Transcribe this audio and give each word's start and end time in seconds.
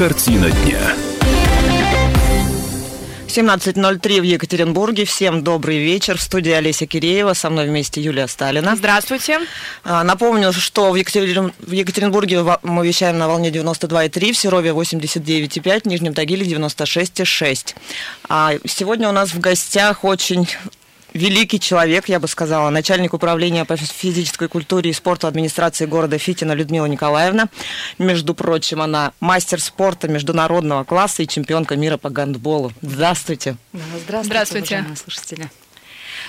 Картина 0.00 0.50
дня. 0.50 0.80
17.03 3.28 4.20
в 4.20 4.22
Екатеринбурге. 4.22 5.04
Всем 5.04 5.44
добрый 5.44 5.76
вечер. 5.76 6.16
В 6.16 6.22
студии 6.22 6.52
Олеся 6.52 6.86
Киреева. 6.86 7.34
Со 7.34 7.50
мной 7.50 7.66
вместе 7.66 8.00
Юлия 8.00 8.26
Сталина. 8.26 8.74
Здравствуйте. 8.76 9.40
А, 9.84 10.02
напомню, 10.02 10.54
что 10.54 10.90
в, 10.90 10.94
Екатерин... 10.94 11.52
в 11.58 11.72
Екатеринбурге 11.72 12.42
мы 12.62 12.86
вещаем 12.86 13.18
на 13.18 13.28
волне 13.28 13.50
92,3, 13.50 14.32
в 14.32 14.38
Серове 14.38 14.70
89,5, 14.70 15.82
в 15.82 15.86
Нижнем 15.86 16.14
Тагиле 16.14 16.46
96,6. 16.46 17.74
А 18.30 18.54
сегодня 18.64 19.06
у 19.06 19.12
нас 19.12 19.34
в 19.34 19.40
гостях 19.40 20.02
очень 20.04 20.48
великий 21.12 21.60
человек, 21.60 22.08
я 22.08 22.20
бы 22.20 22.28
сказала, 22.28 22.70
начальник 22.70 23.14
управления 23.14 23.64
по 23.64 23.76
физической 23.76 24.48
культуре 24.48 24.90
и 24.90 24.92
спорту 24.92 25.26
администрации 25.26 25.86
города 25.86 26.18
Фитина 26.18 26.52
Людмила 26.52 26.86
Николаевна. 26.86 27.48
Между 27.98 28.34
прочим, 28.34 28.82
она 28.82 29.12
мастер 29.20 29.60
спорта 29.60 30.08
международного 30.08 30.84
класса 30.84 31.22
и 31.22 31.28
чемпионка 31.28 31.76
мира 31.76 31.96
по 31.96 32.10
гандболу. 32.10 32.72
Здравствуйте. 32.82 33.56
Здравствуйте, 33.72 34.24
Здравствуйте. 34.24 34.96
слушатели. 34.96 35.50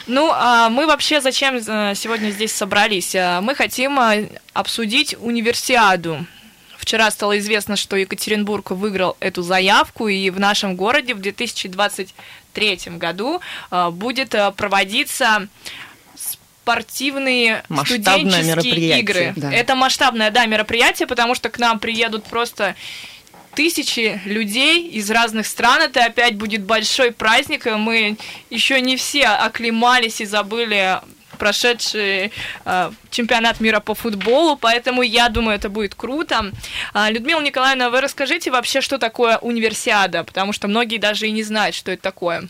Ну, 0.08 0.32
а 0.34 0.70
мы 0.70 0.88
вообще 0.88 1.22
зачем 1.22 1.56
э, 1.56 1.94
сегодня 1.96 2.32
здесь 2.32 2.54
собрались? 2.54 3.14
Э, 3.14 3.40
мы 3.42 3.56
хотим 3.56 4.00
э, 4.00 4.30
обсудить 4.54 5.16
универсиаду. 5.20 6.26
Вчера 6.78 7.12
стало 7.12 7.38
известно, 7.38 7.76
что 7.76 7.96
Екатеринбург 7.96 8.72
выиграл 8.72 9.16
эту 9.20 9.44
заявку, 9.44 10.08
и 10.08 10.32
в 10.32 10.40
нашем 10.40 10.76
городе 10.76 11.14
в 11.14 11.20
2020 11.20 12.16
2023 12.54 12.98
году 12.98 13.42
э, 13.72 13.90
будет 13.90 14.36
э, 14.36 14.52
проводиться 14.52 15.48
спортивные 16.16 17.64
масштабное 17.70 18.44
студенческие 18.44 19.00
игры. 19.00 19.34
Да. 19.36 19.52
Это 19.52 19.76
масштабное, 19.76 20.32
да, 20.32 20.46
мероприятие, 20.46 21.08
потому 21.08 21.36
что 21.36 21.50
к 21.50 21.58
нам 21.58 21.80
приедут 21.80 22.26
просто 22.26 22.76
тысячи 23.56 24.22
людей 24.26 24.88
из 24.88 25.10
разных 25.12 25.48
стран. 25.48 25.82
Это 25.82 26.06
опять 26.06 26.36
будет 26.36 26.64
большой 26.64 27.12
праздник. 27.12 27.66
Мы 27.66 28.18
еще 28.50 28.80
не 28.80 28.96
все 28.96 29.26
оклемались 29.26 30.22
и 30.22 30.26
забыли 30.26 31.00
прошедший 31.42 32.32
э, 32.66 32.92
чемпионат 33.10 33.60
мира 33.62 33.80
по 33.80 33.96
футболу, 33.96 34.58
поэтому 34.58 35.02
я 35.02 35.28
думаю, 35.28 35.56
это 35.56 35.70
будет 35.70 35.96
круто. 35.96 36.52
Э, 36.94 37.10
Людмила 37.10 37.42
Николаевна, 37.42 37.90
вы 37.90 38.00
расскажите 38.00 38.52
вообще, 38.52 38.80
что 38.80 39.00
такое 39.00 39.40
универсиада, 39.40 40.24
потому 40.24 40.54
что 40.54 40.68
многие 40.68 41.00
даже 41.00 41.28
и 41.28 41.32
не 41.32 41.42
знают, 41.42 41.74
что 41.74 41.92
это 41.92 42.04
такое. 42.04 42.48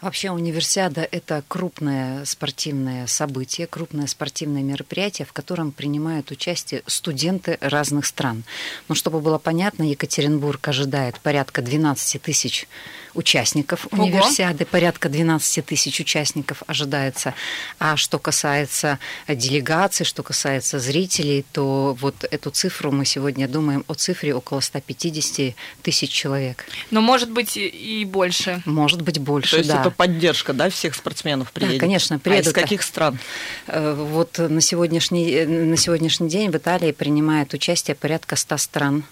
Вообще 0.00 0.30
универсиада– 0.30 1.06
это 1.12 1.44
крупное 1.48 2.24
спортивное 2.24 3.06
событие, 3.06 3.66
крупное 3.66 4.06
спортивное 4.06 4.62
мероприятие, 4.62 5.26
в 5.26 5.34
котором 5.34 5.70
принимают 5.70 6.30
участие 6.30 6.82
студенты 6.86 7.58
разных 7.60 8.06
стран. 8.06 8.44
Но 8.88 8.94
чтобы 8.94 9.20
было 9.20 9.36
понятно, 9.38 9.82
Екатеринбург 9.82 10.66
ожидает 10.66 11.20
порядка 11.20 11.60
12 11.60 12.22
тысяч 12.22 12.68
участников 13.14 13.86
Ого. 13.90 14.04
универсиады, 14.04 14.64
порядка 14.64 15.08
12 15.08 15.64
тысяч 15.64 16.00
участников 16.00 16.62
ожидается. 16.66 17.34
А 17.78 17.96
что 17.96 18.18
касается 18.18 18.98
делегаций, 19.28 20.04
что 20.04 20.22
касается 20.22 20.78
зрителей, 20.78 21.44
то 21.52 21.96
вот 22.00 22.24
эту 22.30 22.50
цифру 22.50 22.90
мы 22.92 23.04
сегодня 23.04 23.48
думаем 23.48 23.84
о 23.88 23.94
цифре 23.94 24.34
около 24.34 24.60
150 24.60 25.54
тысяч 25.82 26.10
человек. 26.10 26.64
Но 26.90 27.00
может 27.00 27.30
быть 27.30 27.56
и 27.56 28.04
больше. 28.04 28.62
Может 28.64 29.02
быть 29.02 29.18
больше, 29.18 29.52
То 29.52 29.58
есть 29.58 29.70
да. 29.70 29.80
это 29.80 29.90
поддержка, 29.90 30.52
да, 30.52 30.70
всех 30.70 30.94
спортсменов 30.94 31.52
приедет? 31.52 31.78
Да, 31.78 31.80
конечно, 31.80 32.18
приедут. 32.18 32.46
А 32.46 32.50
из 32.50 32.54
каких 32.54 32.82
стран? 32.82 33.18
Э, 33.66 33.94
вот 33.94 34.38
на 34.38 34.60
сегодняшний, 34.60 35.44
на 35.44 35.76
сегодняшний 35.76 36.28
день 36.28 36.50
в 36.50 36.56
Италии 36.56 36.92
принимает 36.92 37.54
участие 37.54 37.94
порядка 37.94 38.36
100 38.36 38.56
стран 38.56 39.04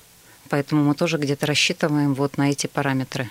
поэтому 0.52 0.84
мы 0.84 0.94
тоже 0.94 1.16
где-то 1.16 1.46
рассчитываем 1.46 2.12
вот 2.12 2.36
на 2.36 2.50
эти 2.50 2.66
параметры. 2.66 3.30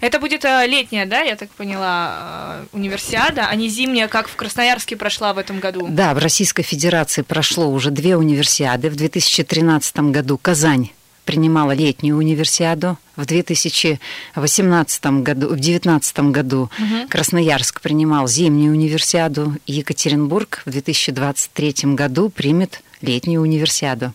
Это 0.00 0.18
будет 0.18 0.44
э, 0.44 0.66
летняя, 0.66 1.06
да, 1.06 1.20
я 1.20 1.36
так 1.36 1.50
поняла, 1.50 2.60
э, 2.60 2.64
универсиада, 2.72 3.46
а 3.48 3.54
не 3.54 3.68
зимняя, 3.68 4.08
как 4.08 4.28
в 4.28 4.36
Красноярске 4.36 4.96
прошла 4.96 5.32
в 5.32 5.38
этом 5.38 5.60
году? 5.60 5.86
Да, 5.88 6.14
в 6.14 6.18
Российской 6.18 6.62
Федерации 6.62 7.22
прошло 7.22 7.68
уже 7.68 7.90
две 7.90 8.16
универсиады. 8.16 8.90
В 8.90 8.96
2013 8.96 9.96
году 10.10 10.38
Казань 10.38 10.90
принимала 11.28 11.72
летнюю 11.72 12.16
универсиаду. 12.16 12.96
В 13.14 13.26
2018 13.26 15.04
году, 15.22 15.48
в 15.48 15.56
2019 15.56 16.18
году 16.20 16.70
угу. 16.78 17.08
Красноярск 17.10 17.82
принимал 17.82 18.26
зимнюю 18.28 18.72
универсиаду. 18.72 19.54
Екатеринбург 19.66 20.62
в 20.64 20.70
2023 20.70 21.94
году 21.94 22.30
примет 22.30 22.80
летнюю 23.02 23.42
универсиаду. 23.42 24.14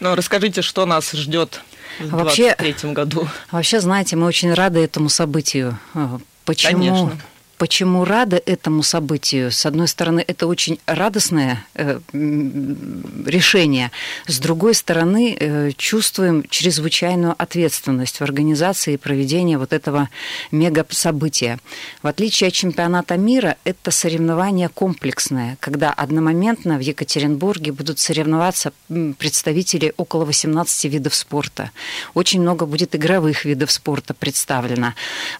Ну, 0.00 0.14
расскажите, 0.14 0.62
что 0.62 0.86
нас 0.86 1.12
ждет 1.12 1.60
в 1.98 2.08
2023 2.08 2.92
году. 2.92 3.28
Вообще, 3.50 3.80
знаете, 3.80 4.16
мы 4.16 4.26
очень 4.26 4.52
рады 4.52 4.80
этому 4.80 5.08
событию. 5.08 5.78
Э, 5.94 6.18
почему? 6.44 6.78
Конечно. 6.78 7.18
Почему 7.58 8.04
рада 8.04 8.40
этому 8.46 8.84
событию? 8.84 9.50
С 9.50 9.66
одной 9.66 9.88
стороны, 9.88 10.24
это 10.24 10.46
очень 10.46 10.78
радостное 10.86 11.66
э, 11.74 11.98
решение. 13.26 13.90
С 14.28 14.38
другой 14.38 14.74
стороны, 14.74 15.36
э, 15.38 15.72
чувствуем 15.76 16.44
чрезвычайную 16.48 17.34
ответственность 17.36 18.20
в 18.20 18.22
организации 18.22 18.94
и 18.94 18.96
проведении 18.96 19.56
вот 19.56 19.72
этого 19.72 20.08
мега-события. 20.52 21.58
В 22.00 22.06
отличие 22.06 22.48
от 22.48 22.54
чемпионата 22.54 23.16
мира, 23.16 23.56
это 23.64 23.90
соревнование 23.90 24.68
комплексное, 24.68 25.56
когда 25.58 25.92
одномоментно 25.92 26.76
в 26.76 26.80
Екатеринбурге 26.80 27.72
будут 27.72 27.98
соревноваться 27.98 28.72
представители 29.18 29.92
около 29.96 30.24
18 30.24 30.84
видов 30.84 31.12
спорта. 31.12 31.72
Очень 32.14 32.40
много 32.40 32.66
будет 32.66 32.94
игровых 32.94 33.44
видов 33.44 33.72
спорта 33.72 34.14
представлено. 34.14 34.94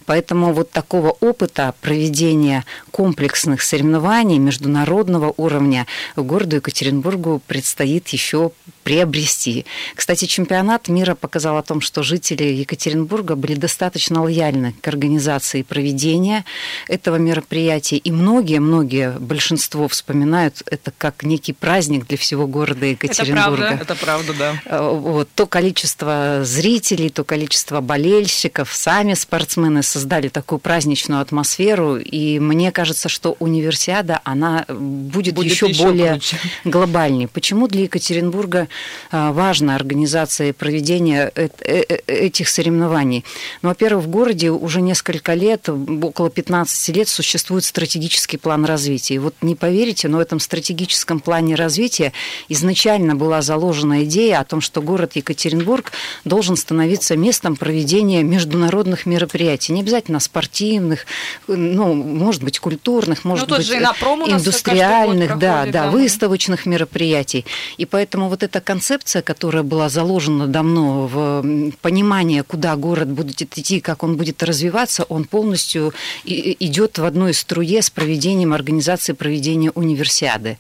Поэтому 0.05 0.53
вот 0.53 0.73
такого 0.73 1.11
опыта 1.21 1.75
проведения 1.81 2.08
проведения 2.09 2.65
комплексных 2.91 3.63
соревнований 3.63 4.39
международного 4.39 5.35
уровня 5.37 5.87
городу 6.17 6.57
Екатеринбургу 6.57 7.43
предстоит 7.47 8.09
еще 8.09 8.53
приобрести. 8.83 9.67
Кстати, 9.95 10.25
чемпионат 10.25 10.89
мира 10.89 11.15
показал 11.15 11.59
о 11.59 11.63
том, 11.63 11.83
что 11.83 12.03
жители 12.03 12.45
Екатеринбурга 12.45 13.37
были 13.37 13.55
достаточно 13.55 14.23
лояльны 14.23 14.75
к 14.81 14.89
организации 14.89 15.61
проведения 15.61 16.47
этого 16.89 17.17
мероприятия. 17.17 17.99
И 17.99 18.11
многие-многие, 18.11 19.11
большинство 19.19 19.89
вспоминают 19.89 20.63
это 20.71 20.91
как 20.97 21.23
некий 21.23 21.53
праздник 21.53 22.07
для 22.07 22.17
всего 22.17 22.47
города 22.47 22.87
Екатеринбурга. 22.87 23.65
Это 23.65 23.77
правда, 23.77 23.93
это 23.93 23.95
правда 23.95 24.33
да. 24.39 24.63
Э, 24.65 24.91
вот, 24.91 25.29
то 25.35 25.47
количество 25.47 26.41
зрителей, 26.45 27.11
то 27.11 27.25
количество 27.25 27.83
болельщиков, 27.83 28.73
сами 28.73 29.13
спортсмены 29.13 29.83
создали 29.83 30.29
такую 30.29 30.61
праздничную 30.61 31.21
атмосферу, 31.21 31.98
и 31.99 32.39
мне 32.39 32.73
кажется, 32.73 33.09
что 33.09 33.37
универсиада, 33.39 34.21
она 34.25 34.65
будет, 34.69 35.35
будет 35.35 35.53
еще, 35.53 35.67
еще 35.67 35.85
более 35.85 36.13
круче. 36.13 36.37
глобальней. 36.65 37.29
Почему 37.29 37.69
для 37.69 37.83
Екатеринбурга 37.83 38.69
а, 39.11 39.33
важна 39.33 39.75
организация 39.75 40.51
и 40.51 40.53
проведение 40.53 41.31
э, 41.35 41.49
э, 41.61 41.85
э, 41.89 41.97
этих 42.07 42.49
соревнований? 42.49 43.25
Ну, 43.63 43.69
во-первых, 43.69 44.05
в 44.05 44.09
городе 44.09 44.51
уже 44.51 44.81
несколько 44.81 45.35
лет, 45.35 45.69
около 45.69 46.31
15 46.31 46.97
лет, 46.97 47.09
существует 47.09 47.65
стратегический 47.65 48.37
план 48.37 48.65
развития. 48.65 49.15
И 49.15 49.19
вот 49.19 49.35
не 49.43 49.55
поверите, 49.55 50.09
но 50.09 50.19
в 50.19 50.21
этом 50.21 50.41
стратегическом 50.41 51.21
плане 51.21 51.55
развития 51.55 52.13
изначально 52.49 53.15
была 53.15 53.43
заложена 53.43 54.05
идея 54.05 54.41
о 54.41 54.45
том, 54.45 54.61
что 54.61 54.83
город 54.83 55.17
Екатеринбург 55.17 55.93
должен 56.25 56.57
становиться 56.57 57.17
местом 57.17 57.57
проведения 57.57 58.23
международных 58.23 59.07
мероприятий. 59.07 59.73
Не 59.73 59.81
обязательно 59.81 60.21
спортивных, 60.21 61.07
ну, 61.47 61.88
ну, 61.95 62.19
может 62.29 62.43
быть, 62.43 62.59
культурных, 62.59 63.25
может 63.25 63.49
ну, 63.49 63.57
быть, 63.57 63.71
индустриальных, 63.71 65.39
да, 65.39 65.65
да, 65.67 65.73
да, 65.73 65.91
выставочных 65.91 66.67
мероприятий. 66.67 67.45
И 67.77 67.87
поэтому 67.87 68.29
вот 68.29 68.43
эта 68.43 68.61
концепция, 68.61 69.23
которая 69.23 69.63
была 69.63 69.89
заложена 69.89 70.47
давно 70.47 71.07
в 71.07 71.73
понимание, 71.81 72.43
куда 72.43 72.77
город 72.77 73.09
будет 73.09 73.43
идти, 73.43 73.81
как 73.81 74.03
он 74.03 74.17
будет 74.17 74.43
развиваться, 74.43 75.05
он 75.05 75.25
полностью 75.25 75.93
идет 76.25 76.99
в 76.99 77.05
одной 77.05 77.35
струе 77.35 77.83
с 77.83 77.91
проведением 77.91 78.53
организации 78.53 79.13
проведения 79.13 79.71
универсиады. 79.71 80.59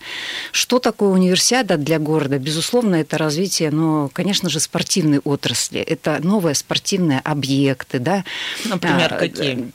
Что 0.52 0.78
такое 0.78 1.10
универсиада 1.10 1.76
для 1.76 1.98
города? 1.98 2.38
Безусловно, 2.38 2.96
это 2.96 3.18
развитие, 3.18 3.70
ну, 3.70 4.10
конечно 4.12 4.48
же, 4.48 4.60
спортивной 4.60 5.18
отрасли. 5.18 5.80
Это 5.80 6.18
новые 6.22 6.54
спортивные 6.54 7.20
объекты, 7.20 7.98
да. 7.98 8.24
Например, 8.64 9.14
а, 9.14 9.18
какие? 9.18 9.72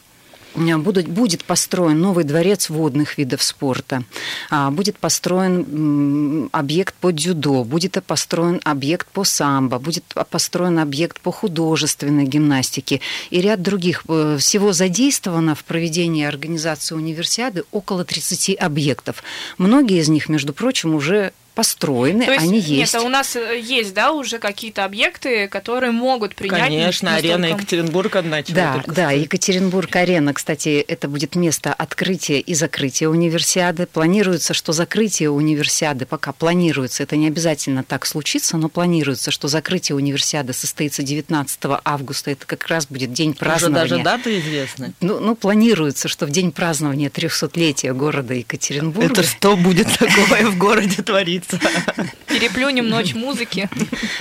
Будут, 0.55 1.07
будет 1.07 1.43
построен 1.43 1.99
новый 1.99 2.23
дворец 2.23 2.69
водных 2.69 3.17
видов 3.17 3.43
спорта, 3.43 4.03
а, 4.49 4.71
будет 4.71 4.97
построен 4.97 6.49
объект 6.51 6.95
по 6.95 7.11
дзюдо, 7.11 7.63
будет 7.63 7.97
построен 8.05 8.59
объект 8.63 9.07
по 9.07 9.23
самбо, 9.23 9.79
будет 9.79 10.03
построен 10.29 10.79
объект 10.79 11.19
по 11.21 11.31
художественной 11.31 12.25
гимнастике 12.25 13.01
и 13.29 13.41
ряд 13.41 13.61
других. 13.61 14.03
Э, 14.07 14.37
всего 14.39 14.73
задействовано 14.73 15.55
в 15.55 15.63
проведении 15.63 16.25
организации 16.25 16.95
универсиады 16.95 17.63
около 17.71 18.03
30 18.03 18.55
объектов. 18.55 19.23
Многие 19.57 19.99
из 19.99 20.09
них, 20.09 20.29
между 20.29 20.53
прочим, 20.53 20.95
уже 20.95 21.33
построены, 21.53 22.23
есть, 22.23 22.43
они 22.43 22.59
есть. 22.59 22.93
Нет, 22.93 22.95
а 22.95 23.01
у 23.05 23.09
нас 23.09 23.35
э, 23.35 23.59
есть, 23.59 23.93
да, 23.93 24.11
уже 24.11 24.39
какие-то 24.39 24.85
объекты, 24.85 25.47
которые 25.47 25.91
могут 25.91 26.35
принять. 26.35 26.61
Конечно, 26.61 27.15
арена 27.15 27.45
Екатеринбург 27.45 28.15
одна. 28.15 28.41
Да, 28.49 28.83
да, 28.87 29.11
Екатеринбург-арена, 29.11 30.33
кстати, 30.33 30.83
это 30.87 31.07
будет 31.07 31.35
место 31.35 31.73
открытия 31.73 32.39
и 32.39 32.53
закрытия 32.53 33.07
универсиады. 33.07 33.85
Планируется, 33.85 34.53
что 34.53 34.73
закрытие 34.73 35.29
универсиады 35.29 36.05
пока 36.05 36.33
планируется, 36.33 37.03
это 37.03 37.15
не 37.15 37.27
обязательно 37.27 37.83
так 37.83 38.05
случится, 38.05 38.57
но 38.57 38.69
планируется, 38.69 39.31
что 39.31 39.47
закрытие 39.47 39.95
универсиады 39.95 40.53
состоится 40.53 41.03
19 41.03 41.59
августа, 41.83 42.31
это 42.31 42.45
как 42.45 42.67
раз 42.67 42.87
будет 42.87 43.13
день 43.13 43.33
празднования. 43.33 43.85
Уже 43.85 43.89
даже 43.89 44.03
дата 44.03 44.39
известна. 44.39 44.93
Ну, 45.01 45.19
ну 45.19 45.35
планируется, 45.35 46.07
что 46.07 46.25
в 46.25 46.31
день 46.31 46.51
празднования 46.51 47.09
300-летия 47.09 47.93
города 47.93 48.33
Екатеринбурга. 48.33 49.13
Это 49.13 49.23
что 49.23 49.55
будет 49.55 49.87
такое 49.97 50.47
в 50.47 50.57
городе 50.57 51.01
твориться? 51.43 51.59
Переплюнем 52.27 52.89
ночь 52.89 53.13
музыки. 53.13 53.69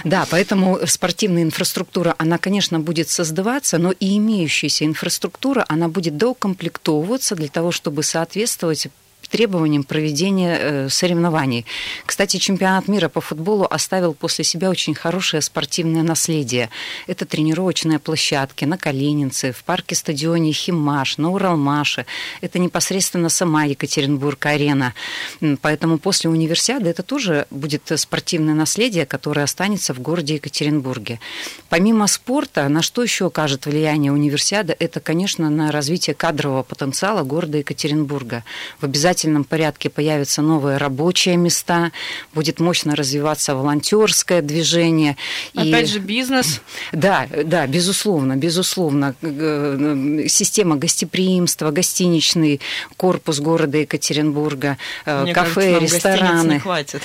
Да, 0.04 0.26
поэтому 0.30 0.80
спортивная 0.86 1.42
инфраструктура, 1.42 2.14
она, 2.18 2.38
конечно, 2.38 2.80
будет 2.80 3.08
создаваться, 3.08 3.78
но 3.78 3.92
и 3.92 4.16
имеющаяся 4.16 4.84
инфраструктура, 4.84 5.64
она 5.68 5.88
будет 5.88 6.16
доукомплектовываться 6.16 7.34
для 7.34 7.48
того, 7.48 7.72
чтобы 7.72 8.02
соответствовать 8.02 8.88
требованиям 9.32 9.82
проведения 9.82 10.58
э, 10.60 10.88
соревнований. 10.90 11.64
Кстати, 12.04 12.36
чемпионат 12.36 12.86
мира 12.86 13.08
по 13.08 13.22
футболу 13.22 13.66
оставил 13.68 14.12
после 14.12 14.44
себя 14.44 14.68
очень 14.68 14.94
хорошее 14.94 15.40
спортивное 15.40 16.02
наследие. 16.02 16.68
Это 17.06 17.24
тренировочные 17.24 17.98
площадки 17.98 18.66
на 18.66 18.76
Калининце, 18.76 19.52
в 19.52 19.64
парке-стадионе 19.64 20.52
Химаш, 20.52 21.16
на 21.16 21.30
Уралмаше. 21.30 22.04
Это 22.42 22.58
непосредственно 22.58 23.30
сама 23.30 23.64
Екатеринбург-арена. 23.64 24.92
Поэтому 25.62 25.96
после 25.98 26.28
универсиады 26.28 26.90
это 26.90 27.02
тоже 27.02 27.46
будет 27.50 27.90
спортивное 27.96 28.54
наследие, 28.54 29.06
которое 29.06 29.44
останется 29.44 29.94
в 29.94 30.00
городе 30.00 30.34
Екатеринбурге. 30.34 31.20
Помимо 31.70 32.06
спорта, 32.06 32.68
на 32.68 32.82
что 32.82 33.02
еще 33.02 33.26
окажет 33.26 33.64
влияние 33.64 34.12
универсиада, 34.12 34.76
это, 34.78 35.00
конечно, 35.00 35.48
на 35.48 35.72
развитие 35.72 36.14
кадрового 36.14 36.62
потенциала 36.62 37.22
города 37.22 37.56
Екатеринбурга. 37.56 38.44
В 38.78 38.84
обязательном 38.84 39.21
обязательном 39.22 39.44
порядке 39.44 39.90
появятся 39.90 40.42
новые 40.42 40.78
рабочие 40.78 41.36
места, 41.36 41.92
будет 42.34 42.60
мощно 42.60 42.96
развиваться 42.96 43.54
волонтерское 43.54 44.42
движение. 44.42 45.16
Опять 45.54 45.88
и... 45.88 45.92
же, 45.92 45.98
бизнес. 45.98 46.60
Да, 46.92 47.26
да, 47.44 47.66
безусловно, 47.66 48.36
безусловно. 48.36 49.14
Система 50.28 50.76
гостеприимства, 50.76 51.70
гостиничный 51.70 52.60
корпус 52.96 53.40
города 53.40 53.78
Екатеринбурга, 53.78 54.76
э, 55.06 55.22
Мне 55.22 55.34
кафе, 55.34 55.74
кажется, 55.74 55.96
рестораны. 55.96 56.52
Не 56.54 56.58
хватит. 56.58 57.02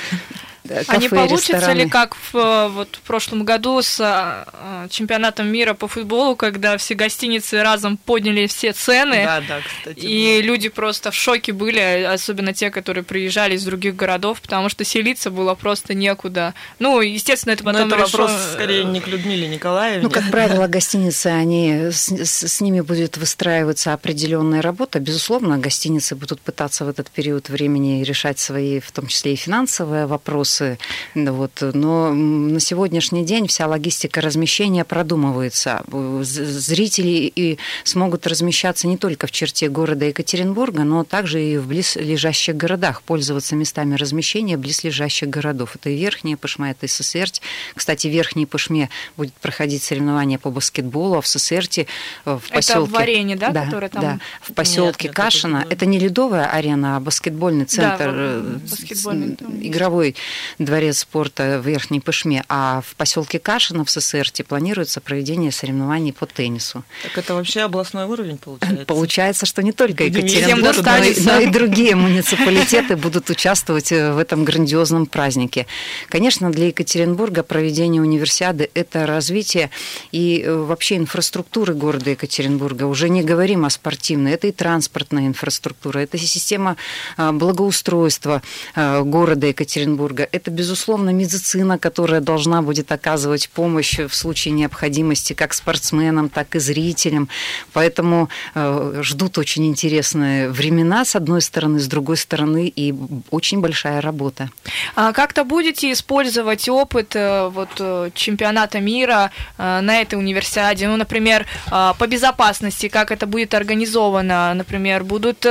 Кафе, 0.68 0.86
а 0.88 0.98
не 0.98 1.10
получится 1.10 1.54
рестораны. 1.54 1.80
ли, 1.80 1.90
как 1.90 2.16
в, 2.16 2.36
э, 2.36 2.68
вот, 2.70 2.96
в 2.96 3.02
прошлом 3.02 3.44
году 3.44 3.82
с 3.82 4.00
а, 4.00 4.88
чемпионатом 4.90 5.48
мира 5.48 5.74
по 5.74 5.88
футболу, 5.88 6.36
когда 6.36 6.78
все 6.78 6.96
гостиницы 6.96 7.62
разом 7.62 7.98
подняли 7.98 8.48
все 8.48 8.74
цены, 8.74 9.24
да, 9.26 9.42
да, 9.48 9.60
кстати, 9.66 10.00
и 10.00 10.40
было. 10.40 10.48
люди 10.48 10.70
просто 10.70 11.12
в 11.12 11.16
шоке 11.16 11.54
были, 11.54 12.04
особенно 12.04 12.54
те, 12.54 12.70
которые 12.70 13.04
приезжали 13.04 13.56
из 13.56 13.64
других 13.64 13.96
городов, 13.96 14.42
потому 14.42 14.70
что 14.70 14.84
селиться 14.84 15.32
было 15.32 15.56
просто 15.56 15.94
некуда. 15.94 16.54
Ну, 16.80 17.02
естественно, 17.02 17.54
это 17.54 17.64
потом 17.64 17.88
Но 17.90 17.96
это 17.96 18.06
решо... 18.06 18.18
вопрос 18.18 18.32
скорее 18.54 18.84
не 18.84 19.00
к 19.00 19.08
Людмиле 19.08 19.48
Николаевне. 19.48 20.04
Ну, 20.04 20.10
как 20.10 20.30
правило, 20.32 20.68
гостиницы, 20.68 21.28
они 21.28 21.92
с, 21.92 22.10
с, 22.10 22.48
с 22.48 22.62
ними 22.62 22.82
будет 22.82 23.18
выстраиваться 23.18 23.94
определенная 23.94 24.62
работа. 24.62 25.00
Безусловно, 25.00 25.58
гостиницы 25.58 26.16
будут 26.16 26.42
пытаться 26.42 26.86
в 26.86 26.90
этот 26.90 27.10
период 27.10 27.50
времени 27.50 28.04
решать 28.04 28.40
свои, 28.40 28.80
в 28.80 28.92
том 28.92 29.08
числе 29.08 29.34
и 29.34 29.36
финансовые 29.36 30.06
вопросы, 30.06 30.57
вопросы. 30.60 30.78
Вот. 31.16 31.52
Но 31.74 32.14
на 32.14 32.60
сегодняшний 32.60 33.26
день 33.26 33.48
вся 33.48 33.68
логистика 33.68 34.22
размещения 34.22 34.84
продумывается. 34.84 35.84
Зрители 36.22 37.32
и 37.36 37.58
смогут 37.84 38.28
размещаться 38.28 38.88
не 38.88 38.98
только 38.98 39.28
в 39.28 39.32
черте 39.32 39.70
города 39.70 40.06
Екатеринбурга, 40.06 40.84
но 40.84 41.04
также 41.04 41.44
и 41.44 41.58
в 41.58 41.68
близлежащих 41.68 42.56
городах, 42.56 43.02
пользоваться 43.02 43.56
местами 43.56 43.96
размещения 43.96 44.58
близлежащих 44.58 45.30
городов. 45.30 45.76
Это 45.76 45.90
и 45.90 45.98
Верхняя 45.98 46.38
Пышма, 46.38 46.72
это 46.72 46.86
и 46.86 46.90
Сосерть. 46.90 47.42
Кстати, 47.76 48.08
в 48.08 48.12
Верхней 48.12 48.46
Пышме 48.46 48.90
будет 49.16 49.34
проходить 49.34 49.84
соревнования 49.84 50.38
по 50.38 50.50
баскетболу, 50.50 51.18
а 51.18 51.22
в 51.22 51.28
Сосерти 51.28 51.88
э, 52.26 52.38
в 52.42 52.50
поселке... 52.50 52.72
Это 52.72 52.82
в 52.82 52.90
Варене, 52.92 53.36
да, 53.36 53.50
да 53.50 53.90
там... 53.90 54.02
Да, 54.02 54.20
в 54.42 54.54
поселке 54.54 55.10
Кашина. 55.10 55.58
Это, 55.58 55.74
это 55.74 55.86
не 55.86 56.00
ледовая 56.00 56.48
арена, 56.48 56.98
а 56.98 57.00
баскетбольный 57.00 57.66
центр, 57.66 58.06
да, 58.06 58.12
э, 58.14 58.58
баскетбольный, 58.70 59.38
игровой 59.62 60.16
дворец 60.60 61.00
спорта 61.00 61.60
в 61.62 61.68
Верхней 61.68 62.00
Пышме, 62.00 62.44
а 62.50 62.82
в 62.82 62.96
поселке 62.96 63.40
Кашино 63.40 63.86
в 63.86 63.90
ССРТ 63.90 64.46
планируется 64.48 65.02
проведение 65.02 65.52
соревнований 65.52 66.14
по 66.14 66.26
теннису. 66.26 66.84
Так 67.04 67.18
это 67.18 67.34
вообще 67.34 67.62
областной 67.62 68.06
уровень 68.06 68.38
получается? 68.38 68.86
Получается, 68.88 69.46
что 69.46 69.64
не 69.64 69.72
только 69.72 70.04
Екатеринбург, 70.04 70.78
но, 70.84 70.98
и, 70.98 71.20
но 71.22 71.40
и 71.40 71.48
другие 71.48 71.96
муниципалитеты 71.96 72.96
будут 72.96 73.30
участвовать 73.30 73.92
э, 73.92 74.14
в 74.14 74.18
этом 74.18 74.44
грандиозном 74.46 75.06
празднике. 75.06 75.68
Конечно, 76.10 76.52
для 76.52 76.68
Екатеринбурга 76.68 77.44
проведение 77.44 78.02
универсиады– 78.02 78.70
это 78.74 79.06
развитие 79.06 79.70
и 80.12 80.42
э, 80.42 80.54
вообще 80.54 80.98
инфраструктуры 80.98 81.74
города 81.74 82.10
Екатеринбурга. 82.12 82.84
Уже 82.84 83.10
не 83.10 83.24
говорим 83.24 83.66
о 83.66 83.70
спортивной, 83.70 84.34
это 84.34 84.48
и 84.48 84.52
транспортная 84.52 85.28
инфраструктура, 85.28 86.00
это 86.00 86.18
система 86.18 86.78
э, 87.18 87.32
благоустройства 87.32 88.42
города 88.76 89.48
Екатеринбурга, 89.48 90.28
это, 90.38 90.52
безусловно, 90.52 91.10
медицина, 91.10 91.78
которая 91.78 92.22
должна 92.22 92.62
будет 92.62 92.92
оказывать 92.92 93.50
помощь 93.50 94.00
в 94.00 94.14
случае 94.14 94.54
необходимости 94.54 95.34
как 95.34 95.54
спортсменам, 95.54 96.30
так 96.30 96.56
и 96.56 96.60
зрителям. 96.60 97.28
Поэтому 97.74 98.30
э, 98.56 99.02
ждут 99.04 99.38
очень 99.38 99.66
интересные 99.66 100.50
времена, 100.50 101.04
с 101.04 101.16
одной 101.16 101.42
стороны, 101.42 101.80
с 101.80 101.88
другой 101.88 102.18
стороны, 102.18 102.68
и 102.68 102.94
очень 103.32 103.60
большая 103.60 104.02
работа. 104.02 104.50
А 104.96 105.12
как-то 105.12 105.44
будете 105.44 105.92
использовать 105.92 106.70
опыт 106.70 107.16
э, 107.16 107.50
вот, 107.50 107.70
э, 107.80 108.12
чемпионата 108.14 108.80
мира 108.80 109.32
на 109.58 110.02
этой 110.02 110.16
универсиаде? 110.16 110.88
Ну, 110.88 110.98
например, 110.98 111.46
по 111.70 112.08
безопасности, 112.08 112.88
как 112.88 113.12
это 113.12 113.26
будет 113.26 113.54
организовано? 113.54 114.54
Например, 114.54 115.04
будут 115.04 115.46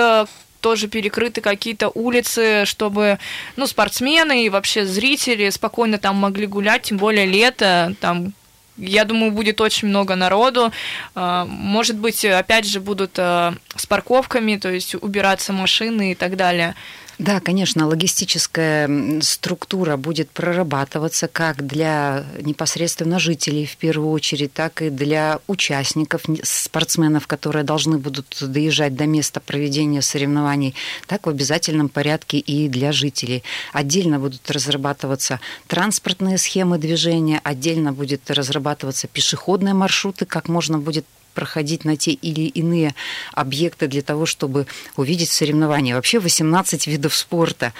тоже 0.66 0.88
перекрыты 0.88 1.40
какие-то 1.40 1.92
улицы, 1.94 2.64
чтобы, 2.64 3.20
ну, 3.54 3.68
спортсмены 3.68 4.44
и 4.44 4.48
вообще 4.48 4.84
зрители 4.84 5.48
спокойно 5.50 5.96
там 5.98 6.16
могли 6.16 6.48
гулять, 6.48 6.82
тем 6.82 6.96
более 6.96 7.24
лето, 7.24 7.94
там 8.00 8.32
я 8.76 9.04
думаю, 9.04 9.30
будет 9.30 9.60
очень 9.60 9.86
много 9.86 10.16
народу. 10.16 10.72
А, 11.14 11.44
может 11.44 11.96
быть, 11.96 12.24
опять 12.24 12.66
же, 12.66 12.80
будут 12.80 13.12
а, 13.16 13.54
с 13.76 13.86
парковками, 13.86 14.56
то 14.56 14.68
есть 14.68 14.96
убираться 14.96 15.52
машины 15.52 16.10
и 16.10 16.14
так 16.16 16.34
далее. 16.34 16.74
Да, 17.18 17.40
конечно, 17.40 17.86
логистическая 17.86 19.20
структура 19.22 19.96
будет 19.96 20.28
прорабатываться 20.30 21.28
как 21.28 21.66
для 21.66 22.26
непосредственно 22.42 23.18
жителей 23.18 23.64
в 23.64 23.78
первую 23.78 24.10
очередь, 24.10 24.52
так 24.52 24.82
и 24.82 24.90
для 24.90 25.40
участников, 25.46 26.24
спортсменов, 26.42 27.26
которые 27.26 27.64
должны 27.64 27.96
будут 27.96 28.36
доезжать 28.40 28.96
до 28.96 29.06
места 29.06 29.40
проведения 29.40 30.02
соревнований, 30.02 30.74
так 31.06 31.24
в 31.26 31.30
обязательном 31.30 31.88
порядке 31.88 32.38
и 32.38 32.68
для 32.68 32.92
жителей. 32.92 33.42
Отдельно 33.72 34.18
будут 34.18 34.50
разрабатываться 34.50 35.40
транспортные 35.68 36.36
схемы 36.36 36.76
движения, 36.76 37.40
отдельно 37.42 37.94
будет 37.94 38.30
разрабатываться 38.30 39.08
пешеходные 39.08 39.72
маршруты, 39.72 40.26
как 40.26 40.48
можно 40.48 40.78
будет 40.78 41.06
проходить 41.36 41.84
на 41.84 41.96
те 41.96 42.12
или 42.12 42.48
иные 42.48 42.94
объекты 43.32 43.86
для 43.86 44.02
того, 44.02 44.24
чтобы 44.24 44.66
увидеть 44.96 45.30
соревнования. 45.30 45.94
Вообще 45.94 46.18
18 46.18 46.86
видов 46.86 47.14
спорта. 47.14 47.74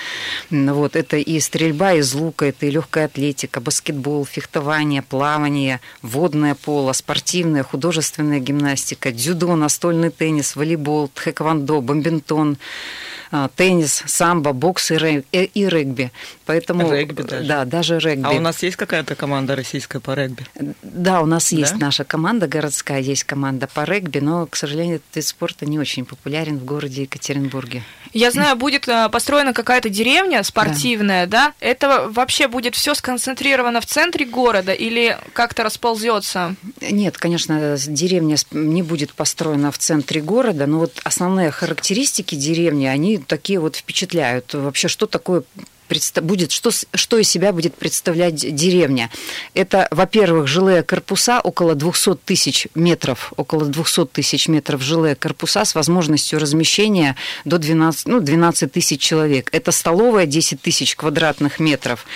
Вот, 0.50 0.94
это 0.94 1.16
и 1.16 1.40
стрельба 1.40 1.94
из 1.94 2.14
лука, 2.14 2.46
это 2.46 2.66
и 2.66 2.70
легкая 2.70 3.06
атлетика, 3.06 3.60
баскетбол, 3.60 4.26
фехтование, 4.26 5.00
плавание, 5.00 5.80
водное 6.02 6.54
поло, 6.54 6.92
спортивная, 6.92 7.62
художественная 7.62 8.40
гимнастика, 8.40 9.10
дзюдо, 9.10 9.56
настольный 9.56 10.10
теннис, 10.10 10.54
волейбол, 10.54 11.08
тхэквондо, 11.08 11.80
бомбинтон, 11.80 12.58
а, 13.32 13.48
теннис, 13.56 14.02
самбо, 14.06 14.52
бокс 14.52 14.90
и, 14.90 14.96
регби, 14.96 15.24
э, 15.32 15.44
и 15.44 15.68
регби. 15.68 16.12
Поэтому, 16.44 16.90
регби 16.92 17.22
даже? 17.22 17.48
Да, 17.48 17.64
даже 17.64 17.98
регби. 17.98 18.24
А 18.24 18.30
у 18.30 18.40
нас 18.40 18.62
есть 18.62 18.76
какая-то 18.76 19.14
команда 19.14 19.56
российская 19.56 20.00
по 20.00 20.14
регби? 20.14 20.46
Да, 20.82 21.20
у 21.20 21.26
нас 21.26 21.50
да? 21.50 21.56
есть 21.56 21.76
наша 21.76 22.04
команда 22.04 22.46
городская, 22.46 23.00
есть 23.00 23.24
команда 23.24 23.45
по 23.74 23.84
регби, 23.84 24.18
но, 24.18 24.46
к 24.46 24.56
сожалению, 24.56 24.96
этот 24.96 25.16
вид 25.16 25.26
спорта 25.26 25.66
не 25.66 25.78
очень 25.78 26.04
популярен 26.04 26.58
в 26.58 26.64
городе 26.64 27.02
Екатеринбурге. 27.02 27.82
Я 28.12 28.30
знаю, 28.30 28.56
будет 28.56 28.88
э, 28.88 29.08
построена 29.10 29.52
какая-то 29.52 29.88
деревня 29.88 30.42
спортивная, 30.42 31.26
да? 31.26 31.48
да? 31.48 31.54
Это 31.60 32.08
вообще 32.10 32.48
будет 32.48 32.74
все 32.74 32.94
сконцентрировано 32.94 33.80
в 33.80 33.86
центре 33.86 34.24
города 34.24 34.72
или 34.72 35.18
как-то 35.32 35.62
расползется? 35.62 36.56
Нет, 36.80 37.18
конечно, 37.18 37.76
деревня 37.86 38.36
не 38.52 38.82
будет 38.82 39.12
построена 39.12 39.70
в 39.70 39.78
центре 39.78 40.20
города, 40.20 40.66
но 40.66 40.78
вот 40.78 41.00
основные 41.04 41.50
характеристики 41.50 42.34
деревни, 42.34 42.86
они 42.86 43.18
такие 43.18 43.58
вот 43.58 43.76
впечатляют. 43.76 44.54
Вообще, 44.54 44.88
что 44.88 45.06
такое 45.06 45.42
будет, 46.22 46.52
что, 46.52 46.70
что 46.94 47.18
из 47.18 47.28
себя 47.28 47.52
будет 47.52 47.74
представлять 47.74 48.54
деревня. 48.54 49.10
Это, 49.54 49.88
во-первых, 49.90 50.46
жилые 50.46 50.82
корпуса, 50.82 51.40
около 51.40 51.74
200 51.74 52.16
тысяч 52.24 52.68
метров, 52.74 53.32
около 53.36 53.64
200 53.64 54.06
тысяч 54.06 54.48
метров 54.48 54.82
жилые 54.82 55.14
корпуса 55.14 55.64
с 55.64 55.74
возможностью 55.74 56.38
размещения 56.38 57.16
до 57.44 57.58
12, 57.58 58.06
ну, 58.06 58.20
12 58.20 58.72
тысяч 58.72 59.00
человек. 59.00 59.48
Это 59.52 59.72
столовая 59.72 60.26
10 60.26 60.60
тысяч 60.60 60.96
квадратных 60.96 61.60
метров. 61.60 62.06